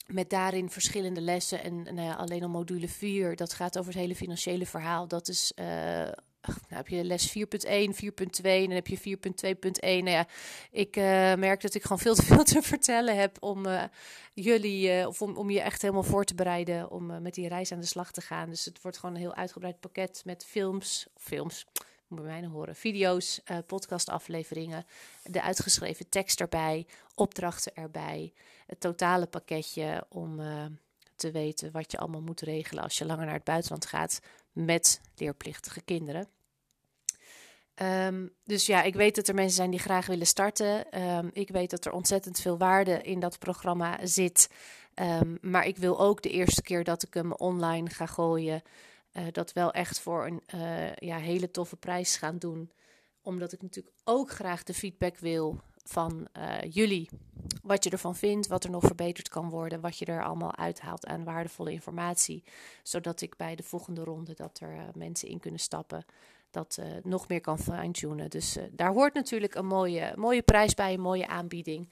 Met 0.06 0.30
daarin 0.30 0.70
verschillende 0.70 1.22
lessen. 1.22 1.64
En 1.64 1.84
nou 1.84 2.02
ja, 2.02 2.14
alleen 2.14 2.44
al 2.44 2.50
module 2.50 2.88
4, 2.88 3.36
dat 3.36 3.54
gaat 3.54 3.78
over 3.78 3.92
het 3.92 4.02
hele 4.02 4.16
financiële 4.16 4.66
verhaal. 4.66 5.08
Dat 5.08 5.28
is 5.28 5.52
uh, 5.56 5.66
nou 6.48 6.58
heb 6.68 6.88
je 6.88 7.04
les 7.04 7.38
4.1, 7.38 7.44
4.2 7.44 7.46
en 8.44 8.64
dan 8.64 8.72
heb 8.72 8.88
je 8.88 9.18
4.2.1. 9.18 9.80
Nou 9.82 10.10
ja, 10.10 10.28
ik 10.72 10.96
uh, 10.96 11.04
merk 11.36 11.62
dat 11.62 11.74
ik 11.74 11.82
gewoon 11.82 12.00
veel 12.00 12.16
te 12.16 12.24
veel 12.24 12.44
te 12.44 12.62
vertellen 12.62 13.18
heb 13.18 13.38
om 13.40 13.66
uh, 13.66 13.84
jullie, 14.34 15.08
of 15.08 15.22
om, 15.22 15.38
om 15.38 15.50
je 15.50 15.62
echt 15.62 15.82
helemaal 15.82 16.04
voor 16.04 16.24
te 16.24 16.36
bereiden 16.36 16.92
om 16.92 17.22
met 17.22 17.34
die 17.34 17.48
reis 17.48 17.72
aan 17.72 17.80
de 17.80 17.86
slag 17.86 18.12
te 18.12 18.22
gaan. 18.22 18.50
Dus 18.50 18.66
het 18.66 18.82
wordt 18.82 18.98
gewoon 18.98 19.16
een 19.16 19.22
heel 19.22 19.36
uitgebreid 19.36 19.80
pakket 19.80 20.22
met 20.26 20.46
films, 20.46 21.08
films, 21.18 21.66
moet 22.08 22.24
bij 22.24 22.42
mij 22.42 22.50
horen, 22.50 22.76
video's, 22.76 23.42
podcastafleveringen, 23.66 24.86
de 25.24 25.42
uitgeschreven 25.42 26.10
tekst 26.10 26.40
erbij, 26.40 26.88
opdrachten 27.16 27.76
erbij, 27.76 28.34
het 28.68 28.80
totale 28.80 29.26
pakketje 29.26 30.06
om 30.10 30.42
te 31.16 31.32
weten 31.32 31.72
wat 31.72 31.92
je 31.92 31.98
allemaal 31.98 32.22
moet 32.22 32.42
regelen 32.42 32.84
als 32.84 32.98
je 32.98 33.06
langer 33.06 33.26
naar 33.26 33.34
het 33.36 33.44
buitenland 33.44 33.86
gaat 33.86 34.20
met 34.52 35.02
leerplichtige 35.16 35.82
kinderen. 35.82 36.28
Um, 37.82 38.34
dus 38.44 38.66
ja, 38.66 38.82
ik 38.82 38.94
weet 38.94 39.16
dat 39.16 39.28
er 39.28 39.34
mensen 39.34 39.56
zijn 39.56 39.70
die 39.70 39.80
graag 39.80 40.06
willen 40.06 40.28
starten. 40.28 41.02
Um, 41.02 41.30
ik 41.34 41.50
weet 41.50 41.70
dat 41.70 41.86
er 41.86 41.92
ontzettend 41.92 42.40
veel 42.40 42.58
waarde 42.58 43.02
in 43.02 43.20
dat 43.20 43.40
programma 43.40 44.06
zit. 44.06 44.50
Um, 44.96 45.38
maar 45.42 45.66
ik 45.66 45.78
wil 45.78 46.00
ook 46.00 46.22
de 46.22 46.30
eerste 46.30 46.62
keer 46.62 46.84
dat 46.84 47.04
ik 47.04 47.14
hem 47.14 47.34
online 47.34 47.90
ga 47.90 48.06
gooien, 48.06 48.62
uh, 49.18 49.24
dat 49.32 49.54
wel 49.54 49.72
echt 49.72 50.00
voor 50.00 50.26
een 50.26 50.42
uh, 50.56 50.96
ja, 50.96 51.18
hele 51.18 51.52
toffe 51.52 51.76
prijs 51.76 52.18
gaan 52.18 52.38
doen. 52.38 52.72
Omdat 53.22 53.52
ik 53.52 53.62
natuurlijk 53.62 53.96
ook 54.04 54.32
graag 54.32 54.64
de 54.64 54.74
feedback 54.74 55.18
wil 55.18 55.60
van 55.84 56.28
uh, 56.38 56.58
jullie. 56.70 57.10
Wat 57.62 57.84
je 57.84 57.90
ervan 57.90 58.16
vindt, 58.16 58.48
wat 58.48 58.64
er 58.64 58.70
nog 58.70 58.84
verbeterd 58.84 59.30
kan 59.30 59.50
worden, 59.50 59.82
wat 59.82 59.98
je 59.98 60.06
er 60.06 60.24
allemaal 60.24 60.56
uithaalt 60.56 61.06
aan 61.06 61.24
waardevolle 61.24 61.72
informatie. 61.72 62.44
Zodat 62.84 63.22
ik 63.22 63.36
bij 63.38 63.56
de 63.56 63.64
volgende 63.64 64.04
ronde 64.04 64.34
dat 64.34 64.60
er 64.60 64.92
mensen 64.94 65.28
in 65.28 65.40
kunnen 65.40 65.60
stappen, 65.60 66.06
dat 66.52 66.82
nog 67.04 67.28
meer 67.28 67.42
kan 67.42 67.60
fine-tunen. 67.60 68.30
Dus 68.30 68.58
daar 68.72 68.94
hoort 68.94 69.14
natuurlijk 69.14 69.56
een 69.56 69.68
mooie, 69.68 70.14
mooie 70.16 70.42
prijs 70.42 70.74
bij, 70.74 70.94
een 70.94 71.02
mooie 71.02 71.28
aanbieding. 71.28 71.90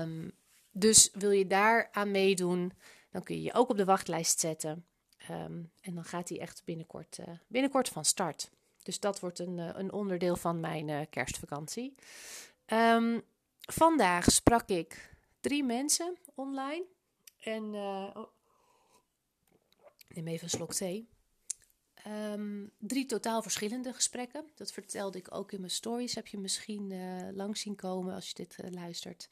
Um, 0.00 0.32
dus 0.70 1.10
wil 1.12 1.30
je 1.30 1.46
daar 1.46 1.88
aan 1.92 2.10
meedoen, 2.10 2.72
dan 3.10 3.22
kun 3.22 3.34
je 3.34 3.42
je 3.42 3.54
ook 3.54 3.70
op 3.70 3.76
de 3.76 3.84
wachtlijst 3.84 4.40
zetten. 4.40 4.84
Um, 5.30 5.72
en 5.80 5.94
dan 5.94 6.04
gaat 6.04 6.26
die 6.26 6.40
echt 6.40 6.62
binnenkort, 6.64 7.18
binnenkort 7.46 7.88
van 7.88 8.04
start. 8.04 8.50
Dus 8.82 9.00
dat 9.00 9.20
wordt 9.20 9.38
een, 9.38 9.58
een 9.58 9.92
onderdeel 9.92 10.36
van 10.36 10.60
mijn 10.60 11.08
kerstvakantie. 11.08 11.94
Um, 12.66 13.22
vandaag 13.58 14.30
sprak 14.30 14.68
ik 14.68 15.16
drie 15.40 15.64
mensen 15.64 16.16
online. 16.34 16.84
En 17.40 17.74
oh, 17.74 18.26
neem 20.08 20.26
even 20.26 20.44
een 20.44 20.50
slok 20.50 20.74
thee. 20.74 21.08
Um, 22.06 22.70
drie 22.78 23.06
totaal 23.06 23.42
verschillende 23.42 23.92
gesprekken. 23.92 24.50
Dat 24.54 24.72
vertelde 24.72 25.18
ik 25.18 25.34
ook 25.34 25.52
in 25.52 25.60
mijn 25.60 25.72
stories. 25.72 26.14
Heb 26.14 26.26
je 26.26 26.38
misschien 26.38 26.94
langs 27.34 27.60
zien 27.60 27.76
komen 27.76 28.14
als 28.14 28.28
je 28.28 28.34
dit 28.34 28.58
luistert. 28.70 29.28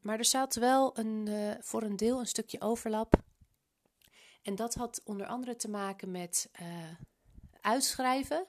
Maar 0.00 0.18
er 0.18 0.24
zat 0.24 0.54
wel 0.54 0.98
een, 0.98 1.28
voor 1.60 1.82
een 1.82 1.96
deel 1.96 2.18
een 2.18 2.26
stukje 2.26 2.60
overlap. 2.60 3.22
En 4.44 4.54
dat 4.54 4.74
had 4.74 5.00
onder 5.04 5.26
andere 5.26 5.56
te 5.56 5.70
maken 5.70 6.10
met 6.10 6.50
uitschrijven. 7.60 8.44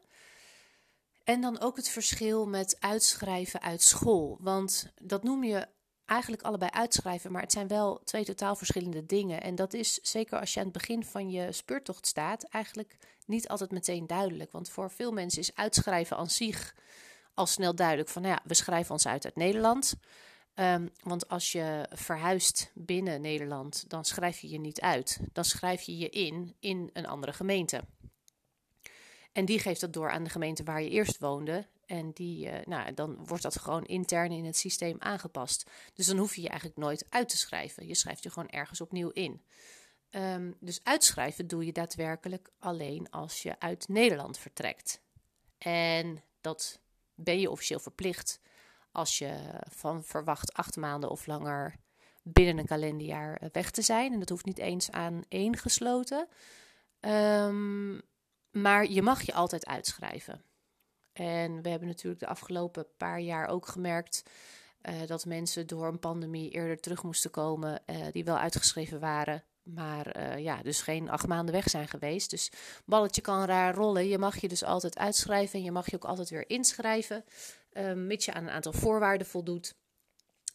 En 1.24 1.42
dan 1.42 1.60
ook 1.60 1.75
het 1.75 1.90
verschil 1.90 2.48
met 2.48 2.78
uitschrijven 2.80 3.62
uit 3.62 3.82
school. 3.82 4.38
Want 4.42 4.92
dat 5.02 5.24
noem 5.24 5.44
je 5.44 5.68
eigenlijk 6.06 6.42
allebei 6.42 6.72
uitschrijven, 6.72 7.32
maar 7.32 7.42
het 7.42 7.52
zijn 7.52 7.68
wel 7.68 8.02
twee 8.04 8.25
totaal 8.25 8.56
verschillende 8.56 9.06
dingen. 9.06 9.42
En 9.42 9.56
dat 9.56 9.74
is 9.74 9.94
zeker 9.94 10.40
als 10.40 10.54
je 10.54 10.60
aan 10.60 10.66
het 10.66 10.78
begin 10.78 11.06
van 11.06 11.30
je 11.30 11.52
speurtocht 11.52 12.06
staat, 12.06 12.44
eigenlijk 12.44 12.98
niet 13.25 13.48
altijd 13.48 13.72
meteen 13.72 14.08
duidelijk. 14.08 14.52
Want 14.52 14.70
voor 14.70 14.92
veel 14.92 15.12
mensen 15.12 15.42
is 15.42 15.56
uitschrijven 15.56 16.18
aan 16.18 16.30
zich 16.30 16.75
al 17.34 17.46
snel 17.46 17.75
duidelijk 17.75 18.10
van, 18.10 18.22
nou 18.22 18.34
ja, 18.34 18.42
we 18.46 18.54
schrijven 18.54 18.92
ons 18.92 19.08
uit 19.08 19.25
uit 19.25 19.36
Nederland. 19.36 19.96
Ehm, 20.55 20.88
want 21.03 21.27
als 21.27 21.51
je 21.51 21.88
verhuist 21.91 22.71
binnen 22.74 23.21
Nederland, 23.21 23.89
dan 23.89 24.05
schrijf 24.05 24.39
je 24.39 24.50
je 24.50 24.59
niet 24.59 24.81
uit. 24.81 25.19
Dan 25.33 25.45
schrijf 25.45 25.81
je 25.81 25.97
je 25.97 26.09
in 26.09 26.55
in 26.59 26.89
een 26.93 27.07
andere 27.07 27.33
gemeente. 27.33 27.83
En 29.31 29.45
die 29.45 29.59
geeft 29.59 29.81
dat 29.81 29.93
door 29.93 30.12
aan 30.12 30.24
de 30.24 30.29
gemeente 30.29 30.63
waar 30.63 30.81
je 30.81 30.89
eerst 30.89 31.19
woonde. 31.19 31.67
En 31.85 32.12
die, 32.12 32.45
uh, 32.45 32.53
nou, 32.65 32.93
dan 32.93 33.25
wordt 33.25 33.43
dat 33.43 33.59
gewoon 33.59 33.85
intern 33.85 34.31
in 34.31 34.45
het 34.45 34.57
systeem 34.57 34.95
aangepast. 35.00 35.69
Dus 35.93 36.05
dan 36.05 36.17
hoef 36.17 36.35
je 36.35 36.41
je 36.41 36.50
eigenlijk 36.50 36.79
nooit 36.79 37.05
uit 37.09 37.29
te 37.29 37.38
schrijven. 37.38 37.88
Je 37.88 37.95
schrijft 37.95 38.24
je 38.24 38.29
gewoon 38.29 38.50
ergens 38.50 38.81
opnieuw 38.81 39.09
in. 39.09 39.41
Um, 40.12 40.55
dus 40.59 40.79
uitschrijven 40.83 41.47
doe 41.47 41.65
je 41.65 41.71
daadwerkelijk 41.71 42.50
alleen 42.59 43.09
als 43.09 43.41
je 43.41 43.59
uit 43.59 43.88
Nederland 43.88 44.38
vertrekt. 44.38 45.01
En 45.57 46.24
dat 46.41 46.79
ben 47.15 47.39
je 47.39 47.51
officieel 47.51 47.79
verplicht 47.79 48.39
als 48.96 49.18
je 49.18 49.60
van 49.70 50.04
verwacht 50.04 50.54
acht 50.54 50.75
maanden 50.75 51.10
of 51.10 51.25
langer 51.25 51.75
binnen 52.24 52.58
een 52.58 52.66
kalenderjaar 52.66 53.38
eh, 53.38 53.50
weg 53.52 53.72
te 53.72 53.82
zijn. 53.82 54.14
En 54.14 54.20
dat 54.20 54.30
hoeft 54.30 54.46
niet 54.46 54.58
eens 54.58 54.92
aan 54.92 55.24
één 55.28 55.58
gesloten. 55.58 56.28
Um, 57.00 58.02
maar 58.52 58.86
je 58.86 59.02
mag 59.02 59.22
je 59.22 59.34
altijd 59.34 59.66
uitschrijven. 59.66 60.42
En 61.14 61.62
we 61.62 61.70
hebben 61.70 61.88
natuurlijk 61.88 62.20
de 62.20 62.28
afgelopen 62.28 62.88
paar 62.98 63.20
jaar 63.20 63.48
ook 63.48 63.68
gemerkt 63.68 64.24
uh, 64.82 65.08
dat 65.08 65.25
mensen 65.25 65.68
door 65.68 65.88
een 65.88 66.00
pandemie 66.00 66.52
eerder 66.52 66.80
terug 66.80 67.04
moesten 67.04 67.32
komen, 67.32 67.82
uh, 67.86 68.06
die 68.12 68.24
wel 68.24 68.38
uitgeschreven 68.38 69.00
waren, 69.00 69.44
maar 69.65 70.17
uh, 70.17 70.43
ja, 70.43 70.62
dus 70.62 70.81
geen 70.81 71.10
acht 71.10 71.27
maanden 71.27 71.55
weg 71.55 71.69
zijn 71.69 71.88
geweest. 71.88 72.29
Dus 72.29 72.51
balletje 72.86 73.22
kan 73.22 73.45
raar 73.45 73.75
rollen. 73.75 74.07
Je 74.07 74.17
mag 74.17 74.38
je 74.38 74.48
dus 74.48 74.63
altijd 74.63 74.98
uitschrijven 74.98 75.60
en 75.60 75.65
je 75.65 75.72
mag 75.72 75.89
je 75.89 75.95
ook 75.95 76.05
altijd 76.05 76.29
weer 76.29 76.50
inschrijven, 76.50 77.25
mits 77.95 78.25
je 78.25 78.34
aan 78.34 78.43
een 78.43 78.50
aantal 78.50 78.74
voorwaarden 78.74 79.27
voldoet. 79.27 79.75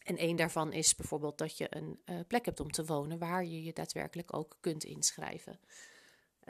En 0.03 0.17
één 0.17 0.35
daarvan 0.35 0.73
is 0.73 0.95
bijvoorbeeld 0.95 1.37
dat 1.37 1.57
je 1.57 1.67
een 1.69 1.99
plek 2.27 2.45
hebt 2.45 2.59
om 2.59 2.71
te 2.71 2.85
wonen 2.85 3.17
waar 3.19 3.45
je 3.45 3.63
je 3.63 3.73
daadwerkelijk 3.73 4.35
ook 4.35 4.57
kunt 4.59 4.83
inschrijven. 4.83 5.59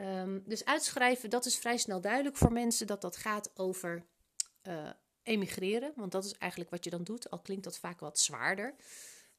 Um, 0.00 0.42
dus 0.46 0.64
uitschrijven, 0.64 1.30
dat 1.30 1.46
is 1.46 1.56
vrij 1.58 1.76
snel 1.76 2.00
duidelijk 2.00 2.36
voor 2.36 2.52
mensen 2.52 2.86
dat 2.86 3.00
dat 3.00 3.16
gaat 3.16 3.50
over 3.54 4.04
uh, 4.62 4.90
emigreren. 5.22 5.92
Want 5.96 6.12
dat 6.12 6.24
is 6.24 6.32
eigenlijk 6.32 6.70
wat 6.70 6.84
je 6.84 6.90
dan 6.90 7.04
doet, 7.04 7.30
al 7.30 7.38
klinkt 7.38 7.64
dat 7.64 7.78
vaak 7.78 8.00
wat 8.00 8.18
zwaarder. 8.18 8.74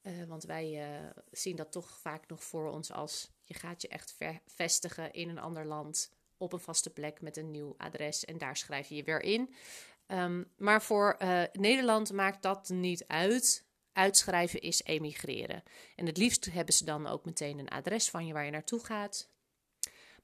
Uh, 0.03 0.23
want 0.27 0.43
wij 0.43 0.89
uh, 0.89 1.09
zien 1.31 1.55
dat 1.55 1.71
toch 1.71 1.97
vaak 1.97 2.27
nog 2.27 2.43
voor 2.43 2.71
ons 2.71 2.91
als 2.91 3.31
je 3.43 3.53
gaat 3.53 3.81
je 3.81 3.87
echt 3.87 4.15
vestigen 4.45 5.13
in 5.13 5.29
een 5.29 5.39
ander 5.39 5.65
land 5.65 6.11
op 6.37 6.53
een 6.53 6.59
vaste 6.59 6.89
plek 6.89 7.21
met 7.21 7.37
een 7.37 7.51
nieuw 7.51 7.73
adres 7.77 8.25
en 8.25 8.37
daar 8.37 8.57
schrijf 8.57 8.87
je 8.87 8.95
je 8.95 9.03
weer 9.03 9.21
in. 9.21 9.53
Um, 10.07 10.51
maar 10.57 10.81
voor 10.81 11.17
Nederland 11.51 12.11
maakt 12.11 12.41
dat 12.41 12.69
niet 12.69 13.07
uit. 13.07 13.65
Uitschrijven 13.93 14.61
is 14.61 14.83
emigreren. 14.83 15.63
En 15.95 16.05
het 16.05 16.17
liefst 16.17 16.45
hebben 16.45 16.73
ze 16.73 16.85
dan 16.85 17.07
ook 17.07 17.25
meteen 17.25 17.59
een 17.59 17.69
adres 17.69 18.09
van 18.09 18.25
je 18.25 18.33
waar 18.33 18.45
je 18.45 18.51
naartoe 18.51 18.85
gaat. 18.85 19.32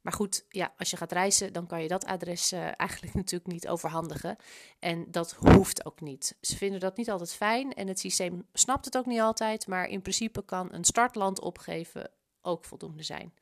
Maar 0.01 0.13
goed, 0.13 0.45
ja, 0.49 0.73
als 0.77 0.89
je 0.89 0.97
gaat 0.97 1.11
reizen, 1.11 1.53
dan 1.53 1.67
kan 1.67 1.81
je 1.81 1.87
dat 1.87 2.05
adres 2.05 2.53
uh, 2.53 2.59
eigenlijk 2.85 3.13
natuurlijk 3.13 3.51
niet 3.51 3.67
overhandigen. 3.67 4.37
En 4.79 5.11
dat 5.11 5.31
hoeft 5.31 5.85
ook 5.85 6.01
niet. 6.01 6.37
Ze 6.41 6.57
vinden 6.57 6.79
dat 6.79 6.97
niet 6.97 7.09
altijd 7.09 7.33
fijn 7.33 7.73
en 7.73 7.87
het 7.87 7.99
systeem 7.99 8.47
snapt 8.53 8.85
het 8.85 8.97
ook 8.97 9.05
niet 9.05 9.19
altijd. 9.19 9.67
Maar 9.67 9.87
in 9.87 10.01
principe 10.01 10.45
kan 10.45 10.73
een 10.73 10.83
startland 10.83 11.41
opgeven 11.41 12.11
ook 12.41 12.65
voldoende 12.65 13.03
zijn. 13.03 13.33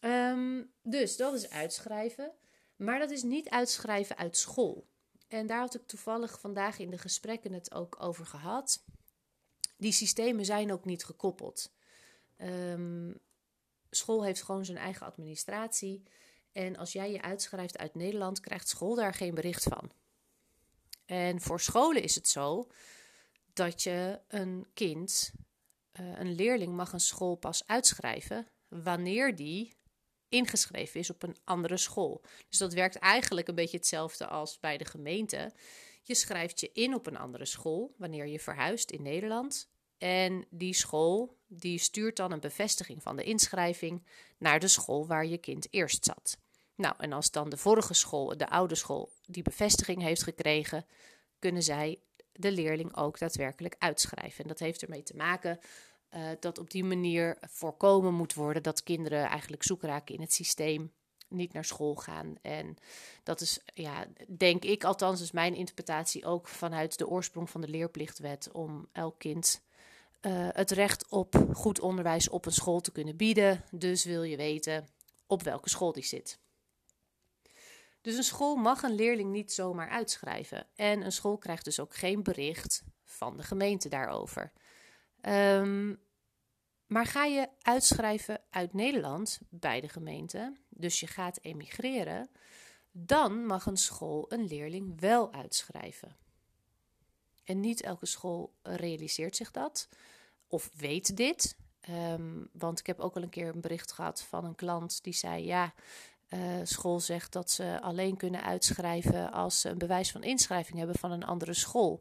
Um, 0.00 0.70
dus 0.82 1.16
dat 1.16 1.34
is 1.34 1.50
uitschrijven. 1.50 2.32
Maar 2.76 2.98
dat 2.98 3.10
is 3.10 3.22
niet 3.22 3.48
uitschrijven 3.48 4.16
uit 4.16 4.36
school. 4.36 4.86
En 5.28 5.46
daar 5.46 5.58
had 5.58 5.74
ik 5.74 5.86
toevallig 5.86 6.40
vandaag 6.40 6.78
in 6.78 6.90
de 6.90 6.98
gesprekken 6.98 7.52
het 7.52 7.74
ook 7.74 7.96
over 8.02 8.26
gehad. 8.26 8.84
Die 9.76 9.92
systemen 9.92 10.44
zijn 10.44 10.72
ook 10.72 10.84
niet 10.84 11.04
gekoppeld. 11.04 11.72
Um, 12.38 13.18
school 13.96 14.24
heeft 14.24 14.42
gewoon 14.42 14.64
zijn 14.64 14.78
eigen 14.78 15.06
administratie. 15.06 16.02
En 16.52 16.76
als 16.76 16.92
jij 16.92 17.12
je 17.12 17.22
uitschrijft 17.22 17.78
uit 17.78 17.94
Nederland, 17.94 18.40
krijgt 18.40 18.68
school 18.68 18.94
daar 18.94 19.14
geen 19.14 19.34
bericht 19.34 19.62
van. 19.62 19.92
En 21.04 21.40
voor 21.40 21.60
scholen 21.60 22.02
is 22.02 22.14
het 22.14 22.28
zo 22.28 22.70
dat 23.52 23.82
je 23.82 24.20
een 24.28 24.66
kind, 24.74 25.32
uh, 26.00 26.18
een 26.18 26.34
leerling, 26.34 26.74
mag 26.74 26.92
een 26.92 27.00
school 27.00 27.34
pas 27.34 27.66
uitschrijven 27.66 28.48
wanneer 28.68 29.36
die 29.36 29.74
ingeschreven 30.28 31.00
is 31.00 31.10
op 31.10 31.22
een 31.22 31.36
andere 31.44 31.76
school. 31.76 32.24
Dus 32.48 32.58
dat 32.58 32.72
werkt 32.72 32.96
eigenlijk 32.96 33.48
een 33.48 33.54
beetje 33.54 33.76
hetzelfde 33.76 34.26
als 34.26 34.60
bij 34.60 34.76
de 34.78 34.84
gemeente. 34.84 35.52
Je 36.02 36.14
schrijft 36.14 36.60
je 36.60 36.70
in 36.72 36.94
op 36.94 37.06
een 37.06 37.16
andere 37.16 37.44
school 37.44 37.94
wanneer 37.98 38.26
je 38.26 38.40
verhuist 38.40 38.90
in 38.90 39.02
Nederland. 39.02 39.68
En 39.98 40.46
die 40.50 40.74
school 40.74 41.36
die 41.48 41.78
stuurt 41.78 42.16
dan 42.16 42.32
een 42.32 42.40
bevestiging 42.40 43.02
van 43.02 43.16
de 43.16 43.22
inschrijving 43.22 44.06
naar 44.38 44.60
de 44.60 44.68
school 44.68 45.06
waar 45.06 45.26
je 45.26 45.38
kind 45.38 45.68
eerst 45.70 46.04
zat. 46.04 46.38
Nou, 46.74 46.94
en 46.98 47.12
als 47.12 47.30
dan 47.30 47.48
de 47.48 47.56
vorige 47.56 47.94
school, 47.94 48.36
de 48.36 48.48
oude 48.48 48.74
school, 48.74 49.12
die 49.26 49.42
bevestiging 49.42 50.02
heeft 50.02 50.22
gekregen, 50.22 50.86
kunnen 51.38 51.62
zij 51.62 52.00
de 52.32 52.52
leerling 52.52 52.96
ook 52.96 53.18
daadwerkelijk 53.18 53.76
uitschrijven. 53.78 54.42
En 54.42 54.48
dat 54.48 54.58
heeft 54.58 54.82
ermee 54.82 55.02
te 55.02 55.16
maken 55.16 55.58
uh, 56.10 56.28
dat 56.40 56.58
op 56.58 56.70
die 56.70 56.84
manier 56.84 57.38
voorkomen 57.40 58.14
moet 58.14 58.34
worden 58.34 58.62
dat 58.62 58.82
kinderen 58.82 59.24
eigenlijk 59.24 59.62
zoek 59.62 59.82
raken 59.82 60.14
in 60.14 60.20
het 60.20 60.32
systeem, 60.32 60.92
niet 61.28 61.52
naar 61.52 61.64
school 61.64 61.94
gaan. 61.94 62.34
En 62.42 62.76
dat 63.22 63.40
is, 63.40 63.60
ja, 63.74 64.06
denk 64.36 64.64
ik 64.64 64.84
althans, 64.84 65.20
is 65.20 65.30
mijn 65.30 65.54
interpretatie 65.54 66.24
ook 66.24 66.48
vanuit 66.48 66.98
de 66.98 67.08
oorsprong 67.08 67.50
van 67.50 67.60
de 67.60 67.68
leerplichtwet 67.68 68.52
om 68.52 68.88
elk 68.92 69.18
kind 69.18 69.64
uh, 70.20 70.48
het 70.52 70.70
recht 70.70 71.08
op 71.08 71.46
goed 71.52 71.80
onderwijs 71.80 72.28
op 72.28 72.46
een 72.46 72.52
school 72.52 72.80
te 72.80 72.92
kunnen 72.92 73.16
bieden. 73.16 73.64
Dus 73.70 74.04
wil 74.04 74.22
je 74.22 74.36
weten 74.36 74.88
op 75.26 75.42
welke 75.42 75.68
school 75.68 75.92
die 75.92 76.04
zit. 76.04 76.38
Dus 78.00 78.16
een 78.16 78.24
school 78.24 78.56
mag 78.56 78.82
een 78.82 78.94
leerling 78.94 79.32
niet 79.32 79.52
zomaar 79.52 79.88
uitschrijven. 79.88 80.66
En 80.74 81.04
een 81.04 81.12
school 81.12 81.38
krijgt 81.38 81.64
dus 81.64 81.80
ook 81.80 81.94
geen 81.94 82.22
bericht 82.22 82.82
van 83.04 83.36
de 83.36 83.42
gemeente 83.42 83.88
daarover. 83.88 84.52
Um, 85.22 86.04
maar 86.86 87.06
ga 87.06 87.24
je 87.24 87.48
uitschrijven 87.62 88.40
uit 88.50 88.72
Nederland 88.72 89.40
bij 89.48 89.80
de 89.80 89.88
gemeente, 89.88 90.56
dus 90.68 91.00
je 91.00 91.06
gaat 91.06 91.38
emigreren, 91.42 92.30
dan 92.90 93.46
mag 93.46 93.66
een 93.66 93.76
school 93.76 94.26
een 94.28 94.46
leerling 94.46 95.00
wel 95.00 95.32
uitschrijven. 95.32 96.16
En 97.46 97.60
niet 97.60 97.82
elke 97.82 98.06
school 98.06 98.52
realiseert 98.62 99.36
zich 99.36 99.50
dat 99.50 99.88
of 100.48 100.70
weet 100.76 101.16
dit. 101.16 101.56
Um, 101.90 102.48
want 102.52 102.78
ik 102.78 102.86
heb 102.86 103.00
ook 103.00 103.16
al 103.16 103.22
een 103.22 103.28
keer 103.28 103.54
een 103.54 103.60
bericht 103.60 103.92
gehad 103.92 104.22
van 104.22 104.44
een 104.44 104.54
klant 104.54 105.02
die 105.02 105.12
zei: 105.12 105.44
Ja, 105.44 105.74
uh, 106.28 106.40
school 106.62 107.00
zegt 107.00 107.32
dat 107.32 107.50
ze 107.50 107.78
alleen 107.80 108.16
kunnen 108.16 108.42
uitschrijven 108.42 109.32
als 109.32 109.60
ze 109.60 109.68
een 109.68 109.78
bewijs 109.78 110.10
van 110.10 110.22
inschrijving 110.22 110.78
hebben 110.78 110.98
van 110.98 111.10
een 111.10 111.24
andere 111.24 111.54
school. 111.54 112.00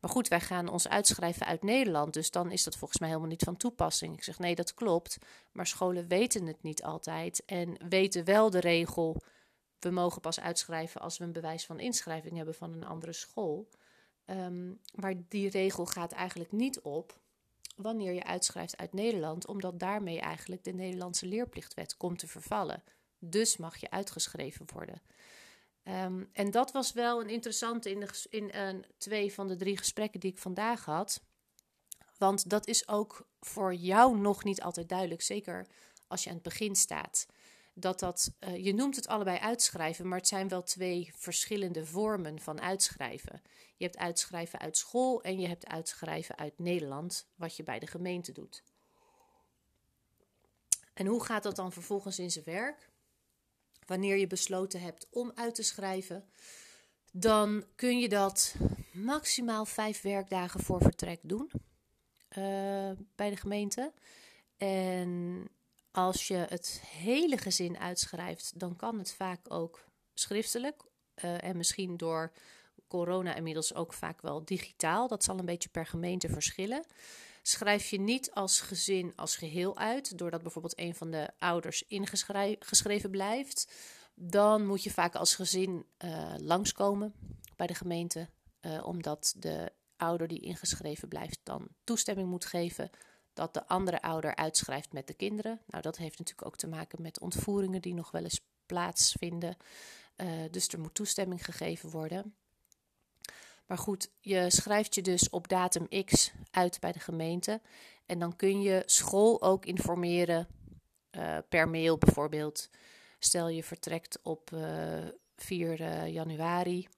Maar 0.00 0.10
goed, 0.10 0.28
wij 0.28 0.40
gaan 0.40 0.68
ons 0.68 0.88
uitschrijven 0.88 1.46
uit 1.46 1.62
Nederland, 1.62 2.14
dus 2.14 2.30
dan 2.30 2.50
is 2.50 2.64
dat 2.64 2.76
volgens 2.76 3.00
mij 3.00 3.08
helemaal 3.08 3.30
niet 3.30 3.42
van 3.44 3.56
toepassing. 3.56 4.16
Ik 4.16 4.24
zeg: 4.24 4.38
Nee, 4.38 4.54
dat 4.54 4.74
klopt. 4.74 5.18
Maar 5.52 5.66
scholen 5.66 6.08
weten 6.08 6.46
het 6.46 6.62
niet 6.62 6.82
altijd 6.82 7.42
en 7.46 7.76
weten 7.88 8.24
wel 8.24 8.50
de 8.50 8.60
regel. 8.60 9.22
We 9.78 9.90
mogen 9.90 10.20
pas 10.20 10.40
uitschrijven 10.40 11.00
als 11.00 11.18
we 11.18 11.24
een 11.24 11.32
bewijs 11.32 11.66
van 11.66 11.80
inschrijving 11.80 12.36
hebben 12.36 12.54
van 12.54 12.72
een 12.72 12.86
andere 12.86 13.12
school. 13.12 13.68
Maar 14.94 15.14
die 15.28 15.50
regel 15.50 15.86
gaat 15.86 16.12
eigenlijk 16.12 16.52
niet 16.52 16.80
op 16.80 17.20
wanneer 17.76 18.12
je 18.12 18.24
uitschrijft 18.24 18.76
uit 18.76 18.92
Nederland, 18.92 19.46
omdat 19.46 19.78
daarmee 19.78 20.20
eigenlijk 20.20 20.64
de 20.64 20.72
Nederlandse 20.72 21.26
leerplichtwet 21.26 21.96
komt 21.96 22.18
te 22.18 22.26
vervallen. 22.26 22.82
Dus 23.18 23.56
mag 23.56 23.76
je 23.76 23.90
uitgeschreven 23.90 24.66
worden. 24.72 25.02
Um, 25.84 26.28
en 26.32 26.50
dat 26.50 26.72
was 26.72 26.92
wel 26.92 27.20
een 27.20 27.28
interessante 27.28 27.90
in, 27.90 28.08
in 28.30 28.50
uh, 28.54 28.82
twee 28.98 29.32
van 29.32 29.48
de 29.48 29.56
drie 29.56 29.76
gesprekken 29.76 30.20
die 30.20 30.30
ik 30.30 30.38
vandaag 30.38 30.84
had. 30.84 31.20
Want 32.18 32.50
dat 32.50 32.66
is 32.66 32.88
ook 32.88 33.28
voor 33.40 33.74
jou 33.74 34.18
nog 34.18 34.44
niet 34.44 34.62
altijd 34.62 34.88
duidelijk, 34.88 35.22
zeker 35.22 35.66
als 36.06 36.22
je 36.22 36.28
aan 36.28 36.34
het 36.34 36.44
begin 36.44 36.76
staat 36.76 37.26
dat 37.78 38.00
dat, 38.00 38.32
uh, 38.40 38.64
je 38.64 38.74
noemt 38.74 38.96
het 38.96 39.08
allebei 39.08 39.38
uitschrijven, 39.38 40.08
maar 40.08 40.18
het 40.18 40.28
zijn 40.28 40.48
wel 40.48 40.62
twee 40.62 41.12
verschillende 41.14 41.86
vormen 41.86 42.40
van 42.40 42.60
uitschrijven. 42.60 43.42
Je 43.76 43.84
hebt 43.84 43.96
uitschrijven 43.96 44.58
uit 44.58 44.76
school 44.76 45.22
en 45.22 45.40
je 45.40 45.48
hebt 45.48 45.66
uitschrijven 45.66 46.38
uit 46.38 46.58
Nederland, 46.58 47.28
wat 47.34 47.56
je 47.56 47.62
bij 47.62 47.78
de 47.78 47.86
gemeente 47.86 48.32
doet. 48.32 48.62
En 50.94 51.06
hoe 51.06 51.24
gaat 51.24 51.42
dat 51.42 51.56
dan 51.56 51.72
vervolgens 51.72 52.18
in 52.18 52.30
zijn 52.30 52.44
werk? 52.44 52.88
Wanneer 53.86 54.16
je 54.16 54.26
besloten 54.26 54.80
hebt 54.80 55.06
om 55.10 55.32
uit 55.34 55.54
te 55.54 55.62
schrijven, 55.62 56.28
dan 57.12 57.64
kun 57.74 57.98
je 57.98 58.08
dat 58.08 58.54
maximaal 58.92 59.64
vijf 59.64 60.02
werkdagen 60.02 60.60
voor 60.60 60.80
vertrek 60.80 61.20
doen 61.22 61.50
uh, 62.38 62.90
bij 63.14 63.30
de 63.30 63.36
gemeente. 63.36 63.92
En 64.56 65.42
als 65.96 66.28
je 66.28 66.46
het 66.48 66.80
hele 66.86 67.38
gezin 67.38 67.78
uitschrijft, 67.78 68.52
dan 68.60 68.76
kan 68.76 68.98
het 68.98 69.12
vaak 69.12 69.40
ook 69.48 69.84
schriftelijk. 70.14 70.82
Uh, 71.24 71.44
en 71.44 71.56
misschien 71.56 71.96
door 71.96 72.32
corona 72.88 73.34
inmiddels 73.34 73.74
ook 73.74 73.92
vaak 73.92 74.20
wel 74.20 74.44
digitaal. 74.44 75.08
Dat 75.08 75.24
zal 75.24 75.38
een 75.38 75.44
beetje 75.44 75.68
per 75.68 75.86
gemeente 75.86 76.28
verschillen. 76.28 76.84
Schrijf 77.42 77.88
je 77.88 78.00
niet 78.00 78.30
als 78.30 78.60
gezin 78.60 79.12
als 79.14 79.36
geheel 79.36 79.76
uit, 79.76 80.18
doordat 80.18 80.42
bijvoorbeeld 80.42 80.78
een 80.78 80.94
van 80.94 81.10
de 81.10 81.30
ouders 81.38 81.84
ingeschreven 81.86 83.10
blijft, 83.10 83.72
dan 84.14 84.66
moet 84.66 84.82
je 84.82 84.90
vaak 84.90 85.14
als 85.14 85.34
gezin 85.34 85.86
uh, 86.04 86.34
langskomen 86.38 87.14
bij 87.56 87.66
de 87.66 87.74
gemeente, 87.74 88.28
uh, 88.60 88.86
omdat 88.86 89.34
de 89.38 89.72
ouder 89.96 90.28
die 90.28 90.40
ingeschreven 90.40 91.08
blijft 91.08 91.40
dan 91.42 91.68
toestemming 91.84 92.28
moet 92.28 92.44
geven 92.44 92.90
dat 93.36 93.54
de 93.54 93.66
andere 93.66 94.02
ouder 94.02 94.34
uitschrijft 94.34 94.92
met 94.92 95.06
de 95.06 95.14
kinderen. 95.14 95.60
Nou, 95.66 95.82
dat 95.82 95.96
heeft 95.96 96.18
natuurlijk 96.18 96.48
ook 96.48 96.56
te 96.56 96.66
maken 96.66 97.02
met 97.02 97.20
ontvoeringen 97.20 97.82
die 97.82 97.94
nog 97.94 98.10
wel 98.10 98.22
eens 98.22 98.40
plaatsvinden. 98.66 99.56
Uh, 100.16 100.28
dus 100.50 100.68
er 100.68 100.80
moet 100.80 100.94
toestemming 100.94 101.44
gegeven 101.44 101.90
worden. 101.90 102.34
Maar 103.66 103.78
goed, 103.78 104.10
je 104.20 104.50
schrijft 104.50 104.94
je 104.94 105.02
dus 105.02 105.30
op 105.30 105.48
datum 105.48 106.04
X 106.04 106.32
uit 106.50 106.80
bij 106.80 106.92
de 106.92 106.98
gemeente. 106.98 107.60
En 108.06 108.18
dan 108.18 108.36
kun 108.36 108.60
je 108.60 108.82
school 108.86 109.42
ook 109.42 109.64
informeren 109.66 110.46
uh, 111.10 111.38
per 111.48 111.68
mail 111.68 111.98
bijvoorbeeld. 111.98 112.70
Stel 113.18 113.48
je 113.48 113.62
vertrekt 113.62 114.18
op 114.22 114.50
uh, 114.50 114.98
eh, 114.98 115.12
4 115.36 116.06
januari. 116.08 116.88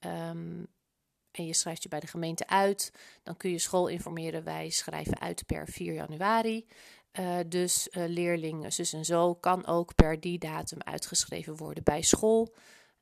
Um, 0.00 0.66
en 1.30 1.46
je 1.46 1.54
schrijft 1.54 1.82
je 1.82 1.88
bij 1.88 2.00
de 2.00 2.06
gemeente 2.06 2.46
uit, 2.46 2.92
dan 3.22 3.36
kun 3.36 3.50
je 3.50 3.58
school 3.58 3.86
informeren. 3.86 4.44
Wij 4.44 4.70
schrijven 4.70 5.20
uit 5.20 5.46
per 5.46 5.68
4 5.68 5.92
januari. 5.92 6.66
Uh, 7.18 7.38
dus 7.46 7.88
uh, 7.90 8.04
leerling 8.06 8.72
zus 8.72 8.92
en 8.92 9.04
zo 9.04 9.34
kan 9.34 9.66
ook 9.66 9.94
per 9.94 10.20
die 10.20 10.38
datum 10.38 10.80
uitgeschreven 10.80 11.56
worden 11.56 11.82
bij 11.82 12.02
school. 12.02 12.54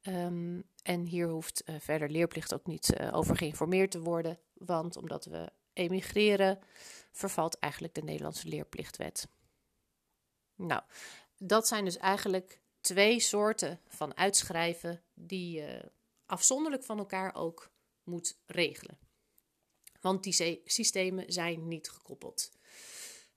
Um, 0.03 0.65
en 0.83 1.05
hier 1.05 1.29
hoeft 1.29 1.63
uh, 1.67 1.77
verder 1.79 2.11
leerplicht 2.11 2.55
ook 2.55 2.67
niet 2.67 3.01
over 3.13 3.37
geïnformeerd 3.37 3.91
te 3.91 4.01
worden, 4.01 4.39
want 4.55 4.97
omdat 4.97 5.25
we 5.25 5.51
emigreren, 5.73 6.59
vervalt 7.13 7.59
eigenlijk 7.59 7.95
de 7.95 8.03
Nederlandse 8.03 8.49
leerplichtwet. 8.49 9.29
Nou, 10.55 10.83
dat 11.39 11.69
zijn 11.69 11.85
dus 11.85 11.97
eigenlijk 11.97 12.61
twee 12.81 13.21
soorten 13.21 13.81
van 13.89 14.17
uitschrijven 14.17 15.03
die 15.15 15.65
afzonderlijk 16.27 16.85
van 16.85 16.99
elkaar 16.99 17.35
ook 17.35 17.71
moet 18.09 18.39
regelen. 18.47 18.99
Want 20.01 20.23
die 20.23 20.63
systemen 20.65 21.33
zijn 21.33 21.69
niet 21.69 21.91
gekoppeld. 21.91 22.51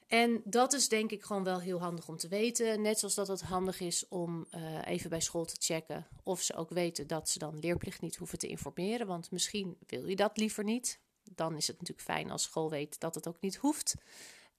En 0.07 0.41
dat 0.43 0.73
is 0.73 0.87
denk 0.87 1.11
ik 1.11 1.23
gewoon 1.23 1.43
wel 1.43 1.59
heel 1.59 1.79
handig 1.79 2.07
om 2.07 2.17
te 2.17 2.27
weten. 2.27 2.81
Net 2.81 2.99
zoals 2.99 3.15
dat 3.15 3.27
het 3.27 3.41
handig 3.41 3.79
is 3.79 4.07
om 4.07 4.47
uh, 4.55 4.87
even 4.87 5.09
bij 5.09 5.21
school 5.21 5.45
te 5.45 5.55
checken 5.59 6.07
of 6.23 6.41
ze 6.41 6.55
ook 6.55 6.69
weten 6.69 7.07
dat 7.07 7.29
ze 7.29 7.39
dan 7.39 7.59
leerplicht 7.59 8.01
niet 8.01 8.15
hoeven 8.15 8.37
te 8.37 8.47
informeren. 8.47 9.07
Want 9.07 9.31
misschien 9.31 9.77
wil 9.87 10.07
je 10.07 10.15
dat 10.15 10.37
liever 10.37 10.63
niet. 10.63 10.99
Dan 11.23 11.55
is 11.55 11.67
het 11.67 11.79
natuurlijk 11.79 12.07
fijn 12.07 12.31
als 12.31 12.43
school 12.43 12.69
weet 12.69 12.99
dat 12.99 13.15
het 13.15 13.27
ook 13.27 13.41
niet 13.41 13.55
hoeft. 13.55 13.95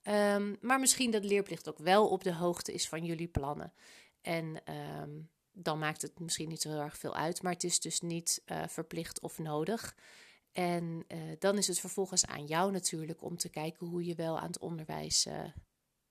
Um, 0.02 0.56
maar 0.60 0.80
misschien 0.80 1.10
dat 1.10 1.24
leerplicht 1.24 1.68
ook 1.68 1.78
wel 1.78 2.08
op 2.08 2.24
de 2.24 2.34
hoogte 2.34 2.72
is 2.72 2.88
van 2.88 3.04
jullie 3.04 3.28
plannen. 3.28 3.72
En 4.20 4.62
um, 5.02 5.30
dan 5.52 5.78
maakt 5.78 6.02
het 6.02 6.20
misschien 6.20 6.48
niet 6.48 6.60
zo 6.60 6.68
heel 6.68 6.80
erg 6.80 6.98
veel 6.98 7.14
uit. 7.14 7.42
Maar 7.42 7.52
het 7.52 7.64
is 7.64 7.80
dus 7.80 8.00
niet 8.00 8.42
uh, 8.46 8.62
verplicht 8.66 9.20
of 9.20 9.38
nodig. 9.38 9.96
En 10.52 11.04
uh, 11.08 11.18
dan 11.38 11.58
is 11.58 11.66
het 11.66 11.80
vervolgens 11.80 12.26
aan 12.26 12.46
jou 12.46 12.72
natuurlijk 12.72 13.22
om 13.22 13.36
te 13.36 13.48
kijken 13.48 13.86
hoe 13.86 14.04
je 14.04 14.14
wel 14.14 14.38
aan 14.38 14.46
het 14.46 14.58
onderwijs, 14.58 15.26
uh, 15.26 15.44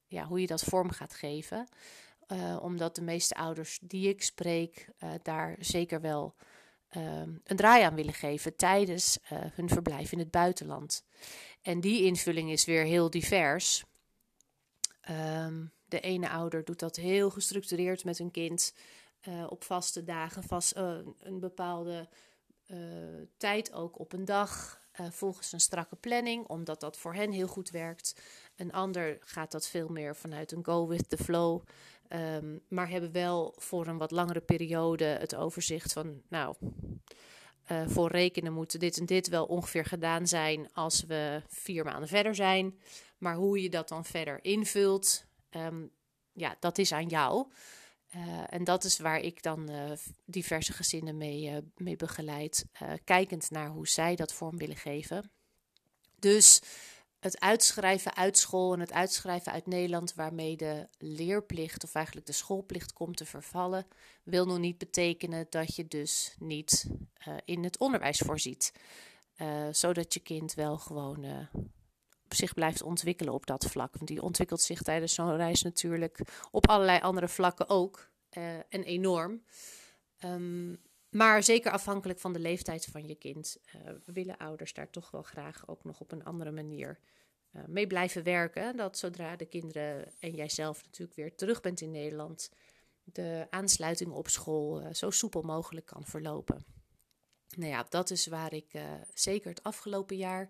ja, 0.08 0.26
hoe 0.26 0.42
je 0.42 0.48
dat 0.48 0.64
vorm 0.64 0.90
gaat 0.90 1.14
geven. 1.14 1.68
omdat 2.62 2.96
de 2.96 3.02
meeste 3.02 3.36
ouders 3.36 3.80
die 3.82 4.10
ik 4.10 4.24
spreek 4.24 4.90
daar 5.22 5.56
zeker 5.60 6.02
wel 6.02 6.36
ehm, 6.90 7.36
een 7.44 7.56
draai 7.56 7.84
aan 7.84 7.96
willen 7.96 8.14
geven 8.14 8.56
tijdens 8.56 9.18
hun 9.30 9.70
verblijf 9.70 10.12
in 10.12 10.20
het 10.20 10.32
buitenland. 10.32 11.04
En 11.62 11.82
die 11.82 12.04
invulling 12.06 12.52
is 12.52 12.66
weer 12.66 12.84
heel 12.84 13.10
divers. 13.10 13.84
Um, 15.10 15.72
de 15.92 16.00
ene 16.00 16.30
ouder 16.30 16.64
doet 16.64 16.80
dat 16.80 16.96
heel 16.96 17.30
gestructureerd 17.30 18.04
met 18.04 18.18
hun 18.18 18.32
kind. 18.32 18.74
Uh, 19.28 19.46
op 19.50 19.64
vaste 19.64 20.04
dagen, 20.04 20.44
vast, 20.44 20.78
uh, 20.78 20.98
een 21.20 21.40
bepaalde 21.40 22.10
uh, 22.68 22.78
tijd 23.38 23.74
ook 23.74 24.00
op 24.00 24.14
een 24.14 24.26
dag, 24.26 24.80
volgens 25.10 25.52
een 25.52 25.60
strakke 25.60 25.96
planning, 25.96 26.48
omdat 26.48 26.80
dat 26.80 26.98
voor 26.98 27.14
hen 27.14 27.32
heel 27.32 27.48
goed 27.48 27.70
werkt. 27.70 28.22
Een 28.56 28.72
ander 28.72 29.18
gaat 29.20 29.52
dat 29.52 29.68
veel 29.68 29.88
meer 29.88 30.16
vanuit 30.16 30.52
een 30.52 30.66
go 30.66 30.88
with 30.88 31.10
the 31.10 31.18
flow, 31.18 31.62
um, 32.10 32.62
maar 32.68 32.90
hebben 32.90 33.12
wel 33.12 33.56
voor 33.58 33.88
een 33.88 33.98
wat 33.98 34.12
langere 34.12 34.42
periode 34.42 35.06
het 35.06 35.36
overzicht 35.36 35.94
van, 35.94 36.22
nou, 36.30 36.56
voor 37.88 38.12
rekenen 38.12 38.54
moet 38.54 38.80
dit 38.80 38.98
en 38.98 39.06
dit 39.06 39.28
wel 39.28 39.46
ongeveer 39.46 39.86
gedaan 39.86 40.28
zijn 40.28 40.74
als 40.74 41.04
we 41.04 41.42
vier 41.48 41.84
maanden 41.84 42.10
verder 42.10 42.36
zijn. 42.36 42.80
Maar 43.18 43.36
hoe 43.36 43.62
je 43.62 43.70
dat 43.70 43.88
dan 43.90 44.06
verder 44.06 44.44
invult, 44.44 45.26
um, 45.52 45.92
ja, 46.34 46.56
dat 46.60 46.78
is 46.78 46.92
aan 46.92 47.08
jou. 47.08 47.48
Uh, 48.16 48.44
en 48.50 48.64
dat 48.64 48.84
is 48.84 49.00
waar 49.00 49.20
ik 49.20 49.44
dan 49.44 49.72
uh, 49.72 49.92
diverse 50.26 50.74
gezinnen 50.74 51.18
mee, 51.18 51.50
uh, 51.50 51.58
mee 51.76 51.96
begeleid, 51.96 52.66
kijkend 53.04 53.50
naar 53.50 53.70
hoe 53.70 53.88
zij 53.88 54.16
dat 54.16 54.34
vorm 54.34 54.58
willen 54.58 54.76
geven. 54.76 55.32
Dus 56.20 56.62
het 57.20 57.40
uitschrijven 57.40 58.16
uit 58.16 58.38
school 58.38 58.74
en 58.74 58.80
het 58.80 58.92
uitschrijven 58.92 59.52
uit 59.52 59.68
Nederland, 59.68 60.14
waarmee 60.14 60.58
de 60.58 60.88
leerplicht 60.98 61.84
of 61.84 61.96
eigenlijk 61.96 62.26
de 62.26 62.34
schoolplicht 62.34 62.94
komt 62.94 63.18
te 63.18 63.26
vervallen, 63.26 63.88
wil 64.24 64.46
nog 64.46 64.58
niet 64.60 64.78
betekenen 64.78 65.48
dat 65.50 65.76
je 65.76 65.88
dus 65.88 66.36
niet 66.40 66.88
in 67.46 67.64
het 67.64 67.78
onderwijs 67.78 68.18
voorziet. 68.18 68.74
zodat 69.72 70.14
je 70.14 70.20
kind 70.20 70.54
wel 70.54 70.78
gewoon 70.78 71.48
zich 72.34 72.54
blijft 72.54 72.82
ontwikkelen 72.82 73.34
op 73.34 73.46
dat 73.46 73.66
vlak. 73.66 73.94
Want 73.94 74.08
die 74.08 74.22
ontwikkelt 74.22 74.62
zich 74.62 74.82
tijdens 74.82 75.14
zo'n 75.14 75.36
reis 75.36 75.62
natuurlijk 75.62 76.20
op 76.52 76.68
allerlei 76.68 77.00
andere 77.00 77.28
vlakken 77.28 77.70
ook. 77.70 78.10
Uh, 78.38 78.56
en 78.56 78.84
enorm. 78.84 79.44
Um, 80.26 80.82
maar 81.10 81.44
zeker 81.44 81.72
afhankelijk 81.72 82.20
van 82.20 82.34
de 82.34 82.40
leeftijd 82.40 82.86
van 82.86 83.08
je 83.08 83.16
kind, 83.16 83.58
uh, 83.76 83.92
willen 84.06 84.38
ouders 84.38 84.74
daar 84.74 84.90
toch 84.90 85.12
wel 85.12 85.22
graag 85.22 85.68
ook 85.68 85.84
nog 85.84 86.00
op 86.00 86.12
een 86.12 86.24
andere 86.24 86.52
manier 86.52 87.00
uh, 87.52 87.62
mee 87.68 87.88
blijven 87.88 88.24
werken. 88.24 88.78
Dat 88.78 88.98
zodra 88.98 89.36
de 89.36 89.46
kinderen 89.46 90.14
en 90.20 90.36
jijzelf 90.36 90.84
natuurlijk 90.84 91.18
weer 91.18 91.36
terug 91.36 91.62
bent 91.62 91.82
in 91.82 91.92
Nederland, 91.92 92.52
de 93.04 93.48
aansluiting 93.50 94.12
op 94.12 94.28
school 94.28 94.94
zo 94.94 95.10
soepel 95.10 95.42
mogelijk 95.42 95.86
kan 95.86 96.06
verlopen. 96.06 96.66
Nou 97.56 97.70
ja, 97.70 97.86
dat 97.90 98.10
is 98.10 98.28
waar 98.28 98.54
ik 98.54 98.72
zeker 99.14 99.50
het 99.50 99.64
afgelopen 99.64 100.18
jaar 100.18 100.50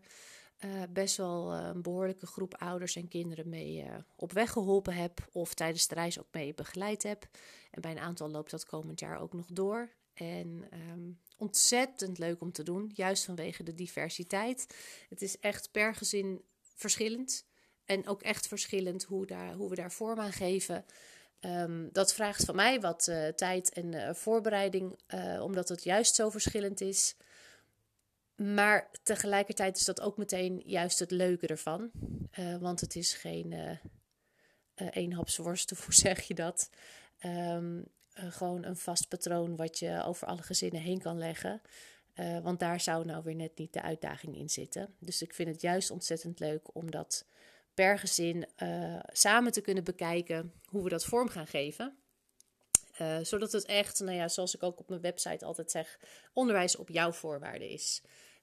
uh, 0.65 0.81
best 0.89 1.17
wel 1.17 1.53
uh, 1.53 1.69
een 1.73 1.81
behoorlijke 1.81 2.25
groep 2.25 2.55
ouders 2.55 2.95
en 2.95 3.07
kinderen 3.07 3.49
mee 3.49 3.83
uh, 3.83 3.95
op 4.15 4.31
weg 4.31 4.51
geholpen 4.51 4.93
heb. 4.93 5.27
Of 5.31 5.53
tijdens 5.53 5.87
de 5.87 5.95
reis 5.95 6.19
ook 6.19 6.27
mee 6.31 6.53
begeleid 6.53 7.03
heb. 7.03 7.27
En 7.71 7.81
bij 7.81 7.91
een 7.91 7.99
aantal 7.99 8.29
loopt 8.29 8.51
dat 8.51 8.65
komend 8.65 8.99
jaar 8.99 9.19
ook 9.19 9.33
nog 9.33 9.47
door. 9.51 9.89
En 10.13 10.67
um, 10.91 11.19
ontzettend 11.37 12.17
leuk 12.17 12.41
om 12.41 12.51
te 12.51 12.63
doen, 12.63 12.91
juist 12.93 13.25
vanwege 13.25 13.63
de 13.63 13.73
diversiteit. 13.73 14.75
Het 15.09 15.21
is 15.21 15.39
echt 15.39 15.71
per 15.71 15.95
gezin 15.95 16.41
verschillend. 16.75 17.45
En 17.85 18.07
ook 18.07 18.21
echt 18.21 18.47
verschillend 18.47 19.03
hoe, 19.03 19.25
daar, 19.25 19.53
hoe 19.53 19.69
we 19.69 19.75
daar 19.75 19.91
vorm 19.91 20.19
aan 20.19 20.31
geven. 20.31 20.85
Um, 21.39 21.89
dat 21.91 22.13
vraagt 22.13 22.45
van 22.45 22.55
mij 22.55 22.81
wat 22.81 23.03
tijd 23.35 23.73
en 23.73 24.15
voorbereiding, 24.15 24.99
omdat 25.41 25.69
het 25.69 25.83
juist 25.83 26.15
zo 26.15 26.29
verschillend 26.29 26.81
is. 26.81 27.15
Maar 28.41 28.89
tegelijkertijd 29.03 29.77
is 29.77 29.85
dat 29.85 30.01
ook 30.01 30.17
meteen 30.17 30.61
juist 30.65 30.99
het 30.99 31.11
leuke 31.11 31.47
ervan. 31.47 31.91
Uh, 32.39 32.57
want 32.57 32.81
het 32.81 32.95
is 32.95 33.13
geen 33.13 33.51
uh, 33.51 33.69
uh, 33.69 34.87
eenhapsworst, 34.91 35.71
of 35.71 35.83
hoe 35.85 35.93
zeg 35.93 36.21
je 36.21 36.33
dat? 36.33 36.69
Um, 37.25 37.85
gewoon 38.13 38.65
een 38.65 38.77
vast 38.77 39.07
patroon 39.07 39.55
wat 39.55 39.79
je 39.79 40.03
over 40.03 40.27
alle 40.27 40.41
gezinnen 40.41 40.81
heen 40.81 41.01
kan 41.01 41.17
leggen. 41.17 41.61
want 42.43 42.59
daar 42.59 42.79
zou 42.79 43.05
nou 43.05 43.23
weer 43.23 43.35
net 43.35 43.57
niet 43.57 43.73
de 43.73 43.81
uitdaging 43.81 44.37
in 44.37 44.49
zitten. 44.49 44.95
Dus 44.99 45.21
ik 45.21 45.33
vind 45.33 45.49
het 45.49 45.61
juist 45.61 45.91
ontzettend 45.91 46.39
leuk 46.39 46.75
om 46.75 46.91
dat 46.91 47.25
per 47.73 47.99
gezin 47.99 48.47
samen 49.07 49.51
te 49.51 49.61
kunnen 49.61 49.83
bekijken 49.83 50.53
hoe 50.65 50.83
we 50.83 50.89
dat 50.89 51.05
vorm 51.05 51.29
gaan 51.29 51.47
geven. 51.47 51.97
zodat 53.21 53.51
het 53.51 53.65
echt, 53.65 53.99
nou 53.99 54.15
ja, 54.15 54.27
zoals 54.27 54.55
ik 54.55 54.63
ook 54.63 54.79
op 54.79 54.89
mijn 54.89 55.01
website 55.01 55.45
altijd 55.45 55.71
zeg, 55.71 55.99
onderwijs 56.33 56.75
op 56.75 56.89
jouw 56.89 57.11
voorwaarden 57.11 57.69
is 57.69 58.01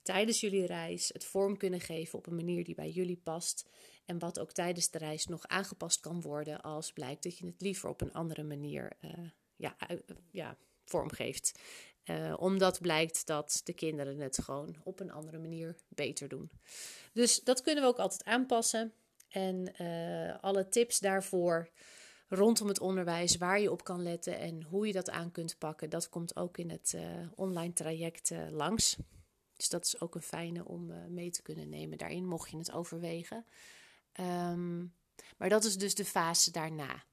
tijdens 0.08 0.40
jullie 0.40 0.66
reis 0.66 1.10
het 1.12 1.24
vorm 1.24 1.56
kunnen 1.56 1.80
geven 1.80 2.18
op 2.18 2.26
een 2.26 2.34
manier 2.34 2.64
die 2.64 2.74
bij 2.74 2.90
jullie 2.90 3.20
past. 3.22 3.68
En 4.04 4.18
wat 4.18 4.38
ook 4.38 4.52
tijdens 4.52 4.90
de 4.90 4.98
reis 4.98 5.26
nog 5.26 5.46
aangepast 5.46 6.00
kan 6.00 6.20
worden 6.20 6.60
als 6.60 6.92
blijkt 6.92 7.22
dat 7.22 7.38
je 7.38 7.46
het 7.46 7.60
liever 7.60 7.88
op 7.88 8.00
een 8.00 8.12
andere 8.12 8.42
manier 8.42 8.92
uh, 9.00 9.10
ja, 9.56 9.76
ja, 10.30 10.56
vormgeeft. 10.84 11.60
Uh, 12.04 12.34
omdat 12.38 12.80
blijkt 12.80 13.26
dat 13.26 13.60
de 13.64 13.72
kinderen 13.72 14.18
het 14.18 14.38
gewoon 14.42 14.76
op 14.84 15.00
een 15.00 15.10
andere 15.10 15.38
manier 15.38 15.76
beter 15.88 16.28
doen. 16.28 16.50
Dus 17.12 17.40
dat 17.40 17.62
kunnen 17.62 17.82
we 17.82 17.88
ook 17.88 17.98
altijd 17.98 18.24
aanpassen. 18.24 18.92
En 19.28 19.76
alle 20.40 20.68
tips 20.68 20.98
daarvoor 20.98 21.70
rondom 22.28 22.68
het 22.68 22.80
onderwijs, 22.80 23.36
waar 23.36 23.60
je 23.60 23.72
op 23.72 23.84
kan 23.84 24.02
letten 24.02 24.38
en 24.38 24.62
hoe 24.62 24.86
je 24.86 24.92
dat 24.92 25.10
aan 25.10 25.32
kunt 25.32 25.58
pakken, 25.58 25.90
dat 25.90 26.08
komt 26.08 26.36
ook 26.36 26.58
in 26.58 26.70
het 26.70 26.96
online 27.34 27.72
traject 27.72 28.32
langs. 28.50 28.96
Dus 29.58 29.68
dat 29.68 29.84
is 29.84 30.00
ook 30.00 30.14
een 30.14 30.22
fijne 30.22 30.64
om 30.64 30.90
eh, 30.90 31.04
mee 31.06 31.30
te 31.30 31.42
kunnen 31.42 31.68
nemen 31.68 31.98
daarin, 31.98 32.26
mocht 32.26 32.50
je 32.50 32.56
het 32.56 32.72
overwegen. 32.72 33.46
Ehm, 34.12 34.78
maar 35.36 35.48
dat 35.48 35.64
is 35.64 35.76
dus 35.76 35.94
de 35.94 36.04
fase 36.04 36.50
daarna. 36.50 37.04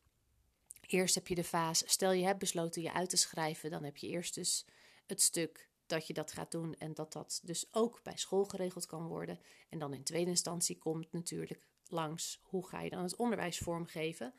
Eerst 0.87 1.15
heb 1.15 1.27
je 1.27 1.35
de 1.35 1.43
fase, 1.43 1.83
stel 1.87 2.11
je 2.11 2.25
hebt 2.25 2.39
besloten 2.39 2.81
je 2.81 2.93
uit 2.93 3.09
te 3.09 3.17
schrijven, 3.17 3.69
dan 3.69 3.83
heb 3.83 3.97
je 3.97 4.07
eerst 4.07 4.35
dus 4.35 4.65
het 5.05 5.21
stuk 5.21 5.69
dat 5.85 6.07
je 6.07 6.13
dat 6.13 6.31
gaat 6.31 6.51
doen 6.51 6.75
en 6.75 6.93
dat 6.93 7.13
dat 7.13 7.41
dus 7.43 7.65
ook 7.71 7.99
bij 8.03 8.17
school 8.17 8.45
geregeld 8.45 8.85
kan 8.85 9.07
worden. 9.07 9.39
En 9.69 9.79
dan 9.79 9.93
in 9.93 10.03
tweede 10.03 10.29
instantie 10.29 10.77
komt 10.77 11.11
natuurlijk 11.11 11.67
langs 11.87 12.39
hoe 12.43 12.67
ga 12.67 12.81
je 12.81 12.89
dan 12.89 13.03
het 13.03 13.15
onderwijs 13.15 13.57
vormgeven. 13.57 14.33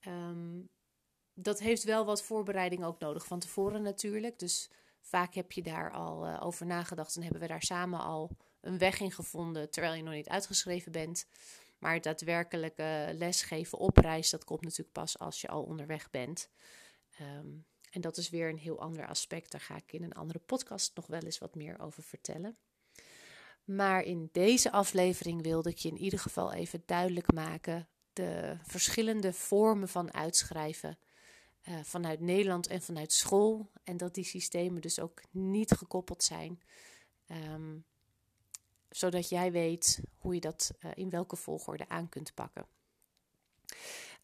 Ehm, 0.00 0.60
dat 1.34 1.58
heeft 1.58 1.84
wel 1.84 2.04
wat 2.04 2.22
voorbereiding 2.22 2.84
ook 2.84 2.98
nodig 2.98 3.26
van 3.26 3.38
tevoren 3.38 3.82
natuurlijk. 3.82 4.38
Dus 4.38 4.70
vaak 5.00 5.34
heb 5.34 5.52
je 5.52 5.62
daar 5.62 5.92
al 5.92 6.26
uh, 6.26 6.36
over 6.40 6.66
nagedacht 6.66 7.16
en 7.16 7.22
hebben 7.22 7.40
we 7.40 7.46
daar 7.46 7.62
samen 7.62 8.00
al 8.00 8.36
een 8.60 8.78
weg 8.78 9.00
in 9.00 9.12
gevonden 9.12 9.70
terwijl 9.70 9.94
je 9.94 10.02
nog 10.02 10.14
niet 10.14 10.28
uitgeschreven 10.28 10.92
bent. 10.92 11.26
Maar 11.78 11.94
het 11.94 12.02
daadwerkelijke 12.02 13.10
lesgeven 13.14 13.78
op 13.78 13.96
reis, 13.96 14.30
dat 14.30 14.44
komt 14.44 14.62
natuurlijk 14.62 14.92
pas 14.92 15.18
als 15.18 15.40
je 15.40 15.48
al 15.48 15.62
onderweg 15.62 16.10
bent. 16.10 16.50
Um, 17.20 17.66
en 17.90 18.00
dat 18.00 18.16
is 18.16 18.30
weer 18.30 18.48
een 18.48 18.58
heel 18.58 18.80
ander 18.80 19.06
aspect. 19.06 19.50
Daar 19.50 19.60
ga 19.60 19.76
ik 19.76 19.92
in 19.92 20.02
een 20.02 20.12
andere 20.12 20.38
podcast 20.38 20.96
nog 20.96 21.06
wel 21.06 21.20
eens 21.20 21.38
wat 21.38 21.54
meer 21.54 21.80
over 21.80 22.02
vertellen. 22.02 22.56
Maar 23.64 24.02
in 24.02 24.28
deze 24.32 24.70
aflevering 24.70 25.42
wilde 25.42 25.70
ik 25.70 25.78
je 25.78 25.88
in 25.88 25.98
ieder 25.98 26.18
geval 26.18 26.52
even 26.52 26.82
duidelijk 26.86 27.32
maken 27.32 27.88
de 28.12 28.56
verschillende 28.62 29.32
vormen 29.32 29.88
van 29.88 30.14
uitschrijven 30.14 30.98
uh, 31.68 31.74
vanuit 31.82 32.20
Nederland 32.20 32.66
en 32.66 32.82
vanuit 32.82 33.12
school. 33.12 33.70
En 33.84 33.96
dat 33.96 34.14
die 34.14 34.24
systemen 34.24 34.80
dus 34.80 35.00
ook 35.00 35.22
niet 35.30 35.70
gekoppeld 35.70 36.22
zijn. 36.22 36.62
Um, 37.26 37.84
zodat 38.88 39.28
jij 39.28 39.52
weet 39.52 40.00
hoe 40.18 40.34
je 40.34 40.40
dat 40.40 40.70
uh, 40.80 40.90
in 40.94 41.10
welke 41.10 41.36
volgorde 41.36 41.88
aan 41.88 42.08
kunt 42.08 42.34
pakken. 42.34 42.66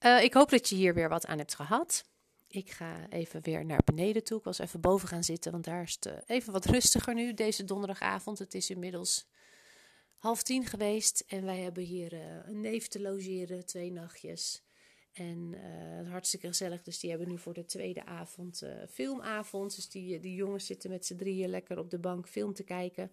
Uh, 0.00 0.22
ik 0.22 0.34
hoop 0.34 0.50
dat 0.50 0.68
je 0.68 0.74
hier 0.74 0.94
weer 0.94 1.08
wat 1.08 1.26
aan 1.26 1.38
hebt 1.38 1.54
gehad. 1.54 2.04
Ik 2.46 2.70
ga 2.70 3.08
even 3.08 3.42
weer 3.42 3.64
naar 3.64 3.82
beneden 3.84 4.24
toe. 4.24 4.38
Ik 4.38 4.44
was 4.44 4.58
even 4.58 4.80
boven 4.80 5.08
gaan 5.08 5.24
zitten, 5.24 5.52
want 5.52 5.64
daar 5.64 5.82
is 5.82 5.98
het 6.00 6.22
even 6.26 6.52
wat 6.52 6.64
rustiger 6.64 7.14
nu, 7.14 7.34
deze 7.34 7.64
donderdagavond. 7.64 8.38
Het 8.38 8.54
is 8.54 8.70
inmiddels 8.70 9.26
half 10.16 10.42
tien 10.42 10.66
geweest 10.66 11.24
en 11.26 11.44
wij 11.44 11.58
hebben 11.58 11.82
hier 11.82 12.12
een 12.46 12.60
neef 12.60 12.88
te 12.88 13.00
logeren, 13.00 13.66
twee 13.66 13.92
nachtjes. 13.92 14.62
En 15.14 15.54
uh, 15.54 16.10
hartstikke 16.10 16.46
gezellig. 16.46 16.82
Dus 16.82 17.00
die 17.00 17.10
hebben 17.10 17.28
nu 17.28 17.38
voor 17.38 17.54
de 17.54 17.64
tweede 17.64 18.04
avond 18.04 18.62
uh, 18.62 18.70
filmavond. 18.90 19.76
Dus 19.76 19.88
die, 19.88 20.20
die 20.20 20.34
jongens 20.34 20.66
zitten 20.66 20.90
met 20.90 21.06
z'n 21.06 21.16
drieën 21.16 21.48
lekker 21.48 21.78
op 21.78 21.90
de 21.90 21.98
bank 21.98 22.28
film 22.28 22.54
te 22.54 22.64
kijken. 22.64 23.10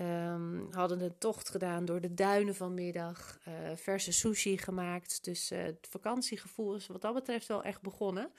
Um, 0.00 0.66
hadden 0.70 1.00
een 1.00 1.18
tocht 1.18 1.48
gedaan 1.48 1.84
door 1.84 2.00
de 2.00 2.14
duinen 2.14 2.54
vanmiddag. 2.54 3.40
Uh, 3.48 3.76
verse 3.76 4.12
sushi 4.12 4.58
gemaakt. 4.58 5.24
Dus 5.24 5.48
het 5.48 5.86
vakantiegevoel 5.90 6.74
is 6.74 6.86
wat 6.86 7.02
dat 7.02 7.14
betreft 7.14 7.46
wel 7.46 7.62
echt 7.62 7.80
begonnen. 7.80 8.32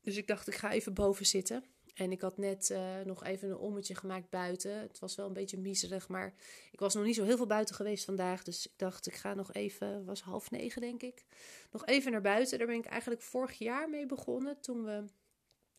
Dus 0.00 0.16
ik 0.16 0.26
dacht, 0.26 0.48
ik 0.48 0.54
ga 0.54 0.72
even 0.72 0.94
boven 0.94 1.26
zitten. 1.26 1.64
En 1.94 2.12
ik 2.12 2.20
had 2.20 2.36
net 2.36 2.70
uh, 2.70 3.00
nog 3.00 3.24
even 3.24 3.48
een 3.48 3.56
ommetje 3.56 3.94
gemaakt 3.94 4.30
buiten. 4.30 4.78
Het 4.80 4.98
was 4.98 5.14
wel 5.14 5.26
een 5.26 5.32
beetje 5.32 5.58
miserig, 5.58 6.08
maar 6.08 6.34
ik 6.70 6.80
was 6.80 6.94
nog 6.94 7.04
niet 7.04 7.14
zo 7.14 7.24
heel 7.24 7.36
veel 7.36 7.46
buiten 7.46 7.74
geweest 7.74 8.04
vandaag. 8.04 8.42
Dus 8.42 8.66
ik 8.66 8.72
dacht, 8.76 9.06
ik 9.06 9.14
ga 9.14 9.34
nog 9.34 9.52
even, 9.52 10.04
was 10.04 10.20
half 10.22 10.50
negen 10.50 10.80
denk 10.80 11.02
ik, 11.02 11.24
nog 11.70 11.86
even 11.86 12.12
naar 12.12 12.20
buiten. 12.20 12.58
Daar 12.58 12.66
ben 12.66 12.76
ik 12.76 12.84
eigenlijk 12.84 13.22
vorig 13.22 13.58
jaar 13.58 13.90
mee 13.90 14.06
begonnen, 14.06 14.60
toen, 14.60 14.84
we, 14.84 15.04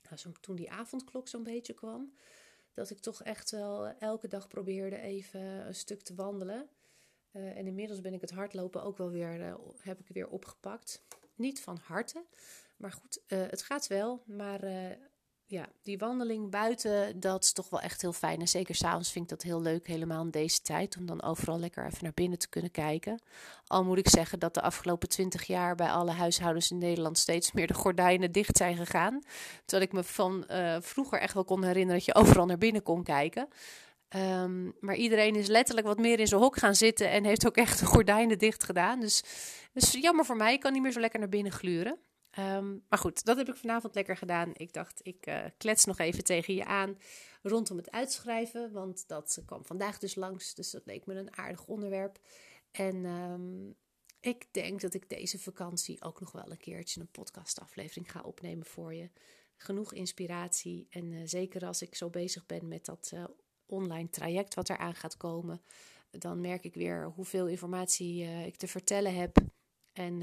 nou, 0.02 0.18
zo, 0.18 0.32
toen 0.40 0.56
die 0.56 0.72
avondklok 0.72 1.28
zo'n 1.28 1.44
beetje 1.44 1.74
kwam. 1.74 2.14
Dat 2.74 2.90
ik 2.90 3.00
toch 3.00 3.24
echt 3.24 3.52
wel 3.52 3.88
elke 3.88 4.28
dag 4.28 4.48
probeerde 4.48 5.00
even 5.00 5.42
een 5.42 5.76
stuk 5.76 6.02
te 6.02 6.16
wandelen. 6.16 6.70
Uh, 7.32 7.58
en 7.58 7.68
inmiddels 7.68 8.02
ben 8.02 8.14
ik 8.14 8.22
het 8.22 8.32
hardlopen 8.32 8.84
ook 8.84 8.98
wel 8.98 9.12
weer, 9.12 9.40
uh, 9.40 9.56
heb 9.80 10.00
ik 10.00 10.08
weer 10.08 10.28
opgepakt. 10.28 11.04
Niet 11.36 11.62
van 11.62 11.80
harte, 11.84 12.26
maar 12.78 12.92
goed, 12.92 13.22
het 13.28 13.62
gaat 13.62 13.88
wel. 13.88 14.24
Maar 14.26 14.64
ja, 15.48 15.68
die 15.84 15.98
wandeling 15.98 16.50
buiten, 16.50 17.20
dat 17.20 17.44
is 17.44 17.52
toch 17.52 17.70
wel 17.70 17.82
echt 17.82 18.02
heel 18.02 18.14
fijn. 18.14 18.40
En 18.40 18.48
zeker 18.48 18.76
s'avonds 18.76 19.12
vind 19.12 19.24
ik 19.24 19.30
dat 19.30 19.42
heel 19.42 19.62
leuk, 19.62 19.88
helemaal 19.88 20.24
in 20.24 20.30
deze 20.30 20.62
tijd, 20.62 20.98
om 20.98 21.06
dan 21.06 21.24
overal 21.24 21.60
lekker 21.60 21.86
even 21.86 22.04
naar 22.04 22.14
binnen 22.14 22.40
te 22.40 22.50
kunnen 22.50 22.72
kijken. 22.72 23.22
Al 23.68 23.84
moet 23.84 23.98
ik 23.98 24.10
zeggen 24.10 24.40
dat 24.40 24.54
de 24.54 24.62
afgelopen 24.62 25.10
twintig 25.10 25.44
jaar 25.44 25.76
bij 25.76 25.90
alle 25.90 26.12
huishoudens 26.12 26.72
in 26.72 26.78
Nederland 26.78 27.18
steeds 27.18 27.52
meer 27.52 27.68
de 27.68 27.74
gordijnen 27.74 28.32
dicht 28.32 28.58
zijn 28.58 28.78
gegaan. 28.78 29.22
Terwijl 29.66 29.88
ik 29.88 29.94
me 29.94 30.04
van 30.04 30.46
uh, 30.52 30.78
vroeger 30.80 31.20
echt 31.20 31.34
wel 31.34 31.44
kon 31.44 31.64
herinneren 31.64 31.96
dat 31.96 32.06
je 32.06 32.16
overal 32.16 32.46
naar 32.46 32.58
binnen 32.58 32.84
kon 32.84 33.04
kijken. 33.04 33.48
Um, 34.16 34.76
maar 34.80 34.96
iedereen 34.96 35.36
is 35.36 35.48
letterlijk 35.48 35.88
wat 35.88 35.98
meer 35.98 36.20
in 36.20 36.28
zijn 36.28 36.42
hok 36.42 36.58
gaan 36.58 36.76
zitten 36.76 37.10
en 37.10 37.24
heeft 37.24 37.48
ook 37.48 37.58
echt 37.58 37.80
de 37.80 37.86
gordijnen 37.86 38.38
dicht 38.38 38.64
gedaan. 38.64 39.00
Dus, 39.00 39.24
dus 39.74 39.92
jammer 39.92 40.26
voor 40.26 40.36
mij, 40.36 40.54
ik 40.54 40.60
kan 40.60 40.74
niet 40.74 40.82
meer 40.82 40.92
zo 40.92 41.00
lekker 41.00 41.20
naar 41.20 41.30
binnen 41.30 41.52
gluren. 41.52 41.98
Um, 42.40 42.86
maar 42.90 43.00
goed, 43.00 43.26
dat 43.26 43.38
heb 43.38 43.50
ik 43.50 43.56
vanavond 43.56 43.96
lekker 43.96 44.18
gedaan. 44.18 44.52
Ik 44.54 44.74
dacht, 44.74 45.00
ik 45.04 45.28
uh, 45.28 45.46
klets 45.58 45.86
nog 45.86 46.00
even 46.00 46.24
tegen 46.24 46.56
je 46.56 46.66
aan 46.66 46.98
rondom 47.42 47.78
het 47.78 47.92
uitschrijven. 47.92 48.72
Want 48.72 49.08
dat 49.08 49.42
kwam 49.46 49.66
vandaag 49.66 50.00
dus 50.00 50.16
langs. 50.16 50.54
Dus 50.54 50.72
dat 50.72 50.86
leek 50.86 51.06
me 51.06 51.14
een 51.14 51.38
aardig 51.38 51.66
onderwerp. 51.66 52.20
En 52.72 53.06
um, 53.06 53.76
ik 54.20 54.48
denk 54.52 54.82
dat 54.82 54.94
ik 54.94 55.10
deze 55.10 55.40
vakantie 55.40 56.04
ook 56.04 56.20
nog 56.20 56.32
wel 56.32 56.52
een 56.52 56.58
keertje 56.58 57.02
een 57.02 57.12
podcastaflevering 57.12 58.12
ga 58.12 58.22
opnemen 58.22 58.66
voor 58.66 58.94
je. 58.94 59.10
Genoeg 59.56 59.94
inspiratie. 59.94 60.88
En 60.90 61.12
uh, 61.12 61.22
zeker 61.26 61.66
als 61.66 61.82
ik 61.82 61.96
zo 61.96 62.10
bezig 62.10 62.46
ben 62.46 62.68
met 62.68 62.86
dat 62.86 63.12
uh, 63.14 63.24
online 63.66 64.10
traject 64.10 64.54
wat 64.54 64.70
eraan 64.70 64.96
gaat 64.96 65.18
komen. 65.18 65.62
Dan 66.10 66.42
merk 66.42 66.64
ik 66.64 66.76
weer 66.76 67.12
hoeveel 67.16 67.48
informatie 67.48 68.24
ik 68.24 68.56
te 68.56 68.68
vertellen 68.68 69.16
heb. 69.16 69.38
En 69.94 70.22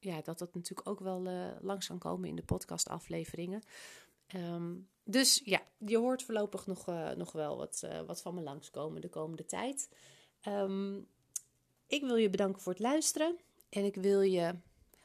ja, 0.00 0.20
dat 0.22 0.38
dat 0.38 0.54
natuurlijk 0.54 0.88
ook 0.88 1.00
wel 1.00 1.26
uh, 1.26 1.46
langs 1.60 1.86
kan 1.86 1.98
komen 1.98 2.28
in 2.28 2.36
de 2.36 2.42
podcastafleveringen. 2.42 3.62
Um, 4.34 4.88
dus 5.04 5.40
ja, 5.44 5.62
je 5.78 5.98
hoort 5.98 6.22
voorlopig 6.22 6.66
nog, 6.66 6.88
uh, 6.88 7.10
nog 7.10 7.32
wel 7.32 7.56
wat, 7.56 7.82
uh, 7.84 8.00
wat 8.00 8.22
van 8.22 8.34
me 8.34 8.40
langskomen 8.40 9.00
de 9.00 9.08
komende 9.08 9.44
tijd. 9.44 9.88
Um, 10.48 11.08
ik 11.86 12.02
wil 12.02 12.16
je 12.16 12.30
bedanken 12.30 12.62
voor 12.62 12.72
het 12.72 12.82
luisteren. 12.82 13.36
En 13.68 13.84
ik 13.84 13.94
wil 13.94 14.20
je 14.20 14.54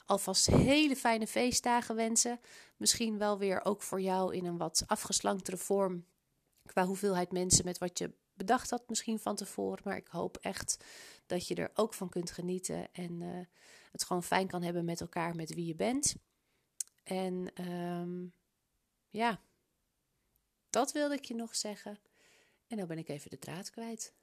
alvast 0.05 0.45
hele 0.45 0.95
fijne 0.95 1.27
feestdagen 1.27 1.95
wensen. 1.95 2.39
Misschien 2.77 3.17
wel 3.17 3.37
weer 3.37 3.65
ook 3.65 3.81
voor 3.81 4.01
jou 4.01 4.35
in 4.35 4.45
een 4.45 4.57
wat 4.57 4.83
afgeslanktere 4.87 5.57
vorm. 5.57 6.05
Qua 6.65 6.85
hoeveelheid 6.85 7.31
mensen 7.31 7.65
met 7.65 7.77
wat 7.77 7.99
je 7.99 8.13
bedacht 8.33 8.69
had 8.69 8.89
misschien 8.89 9.19
van 9.19 9.35
tevoren. 9.35 9.81
Maar 9.83 9.97
ik 9.97 10.07
hoop 10.07 10.37
echt 10.37 10.83
dat 11.25 11.47
je 11.47 11.55
er 11.55 11.71
ook 11.73 11.93
van 11.93 12.09
kunt 12.09 12.31
genieten. 12.31 12.93
En 12.93 13.47
het 13.95 14.07
gewoon 14.07 14.23
fijn 14.23 14.47
kan 14.47 14.61
hebben 14.61 14.85
met 14.85 15.01
elkaar, 15.01 15.35
met 15.35 15.53
wie 15.53 15.65
je 15.65 15.75
bent. 15.75 16.15
En 17.03 17.67
um, 17.69 18.33
ja, 19.09 19.41
dat 20.69 20.91
wilde 20.91 21.15
ik 21.15 21.25
je 21.25 21.35
nog 21.35 21.55
zeggen. 21.55 21.99
En 22.67 22.77
dan 22.77 22.87
ben 22.87 22.97
ik 22.97 23.09
even 23.09 23.29
de 23.29 23.39
draad 23.39 23.69
kwijt. 23.69 24.13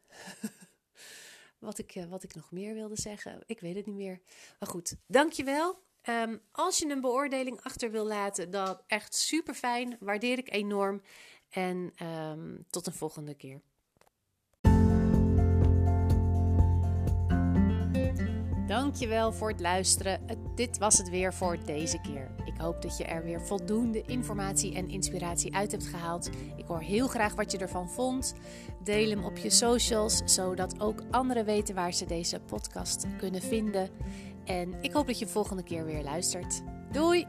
wat, 1.58 1.78
ik, 1.78 1.94
eh, 1.94 2.04
wat 2.04 2.22
ik 2.22 2.34
nog 2.34 2.50
meer 2.50 2.74
wilde 2.74 3.00
zeggen, 3.00 3.42
ik 3.46 3.60
weet 3.60 3.76
het 3.76 3.86
niet 3.86 3.96
meer. 3.96 4.20
Maar 4.58 4.68
goed, 4.68 4.96
dankjewel. 5.06 5.82
Um, 6.08 6.40
als 6.50 6.78
je 6.78 6.90
een 6.90 7.00
beoordeling 7.00 7.60
achter 7.62 7.90
wil 7.90 8.06
laten, 8.06 8.50
dan 8.50 8.80
echt 8.86 9.14
super 9.14 9.54
fijn. 9.54 9.96
Waardeer 10.00 10.38
ik 10.38 10.52
enorm. 10.52 11.02
En 11.48 12.06
um, 12.06 12.66
tot 12.70 12.86
een 12.86 12.92
volgende 12.92 13.34
keer. 13.34 13.62
Dankjewel 18.72 19.32
voor 19.32 19.48
het 19.48 19.60
luisteren. 19.60 20.20
Dit 20.54 20.78
was 20.78 20.98
het 20.98 21.10
weer 21.10 21.34
voor 21.34 21.58
deze 21.64 22.00
keer. 22.00 22.30
Ik 22.44 22.60
hoop 22.60 22.82
dat 22.82 22.96
je 22.96 23.04
er 23.04 23.24
weer 23.24 23.40
voldoende 23.40 24.02
informatie 24.02 24.74
en 24.74 24.88
inspiratie 24.88 25.54
uit 25.54 25.70
hebt 25.70 25.86
gehaald. 25.86 26.30
Ik 26.56 26.66
hoor 26.66 26.80
heel 26.80 27.06
graag 27.06 27.34
wat 27.34 27.52
je 27.52 27.58
ervan 27.58 27.90
vond. 27.90 28.34
Deel 28.84 29.10
hem 29.10 29.24
op 29.24 29.36
je 29.36 29.50
socials, 29.50 30.22
zodat 30.24 30.80
ook 30.80 31.02
anderen 31.10 31.44
weten 31.44 31.74
waar 31.74 31.92
ze 31.92 32.06
deze 32.06 32.40
podcast 32.40 33.06
kunnen 33.18 33.42
vinden. 33.42 33.88
En 34.44 34.74
ik 34.80 34.92
hoop 34.92 35.06
dat 35.06 35.18
je 35.18 35.26
volgende 35.26 35.62
keer 35.62 35.84
weer 35.84 36.02
luistert. 36.02 36.62
Doei! 36.92 37.26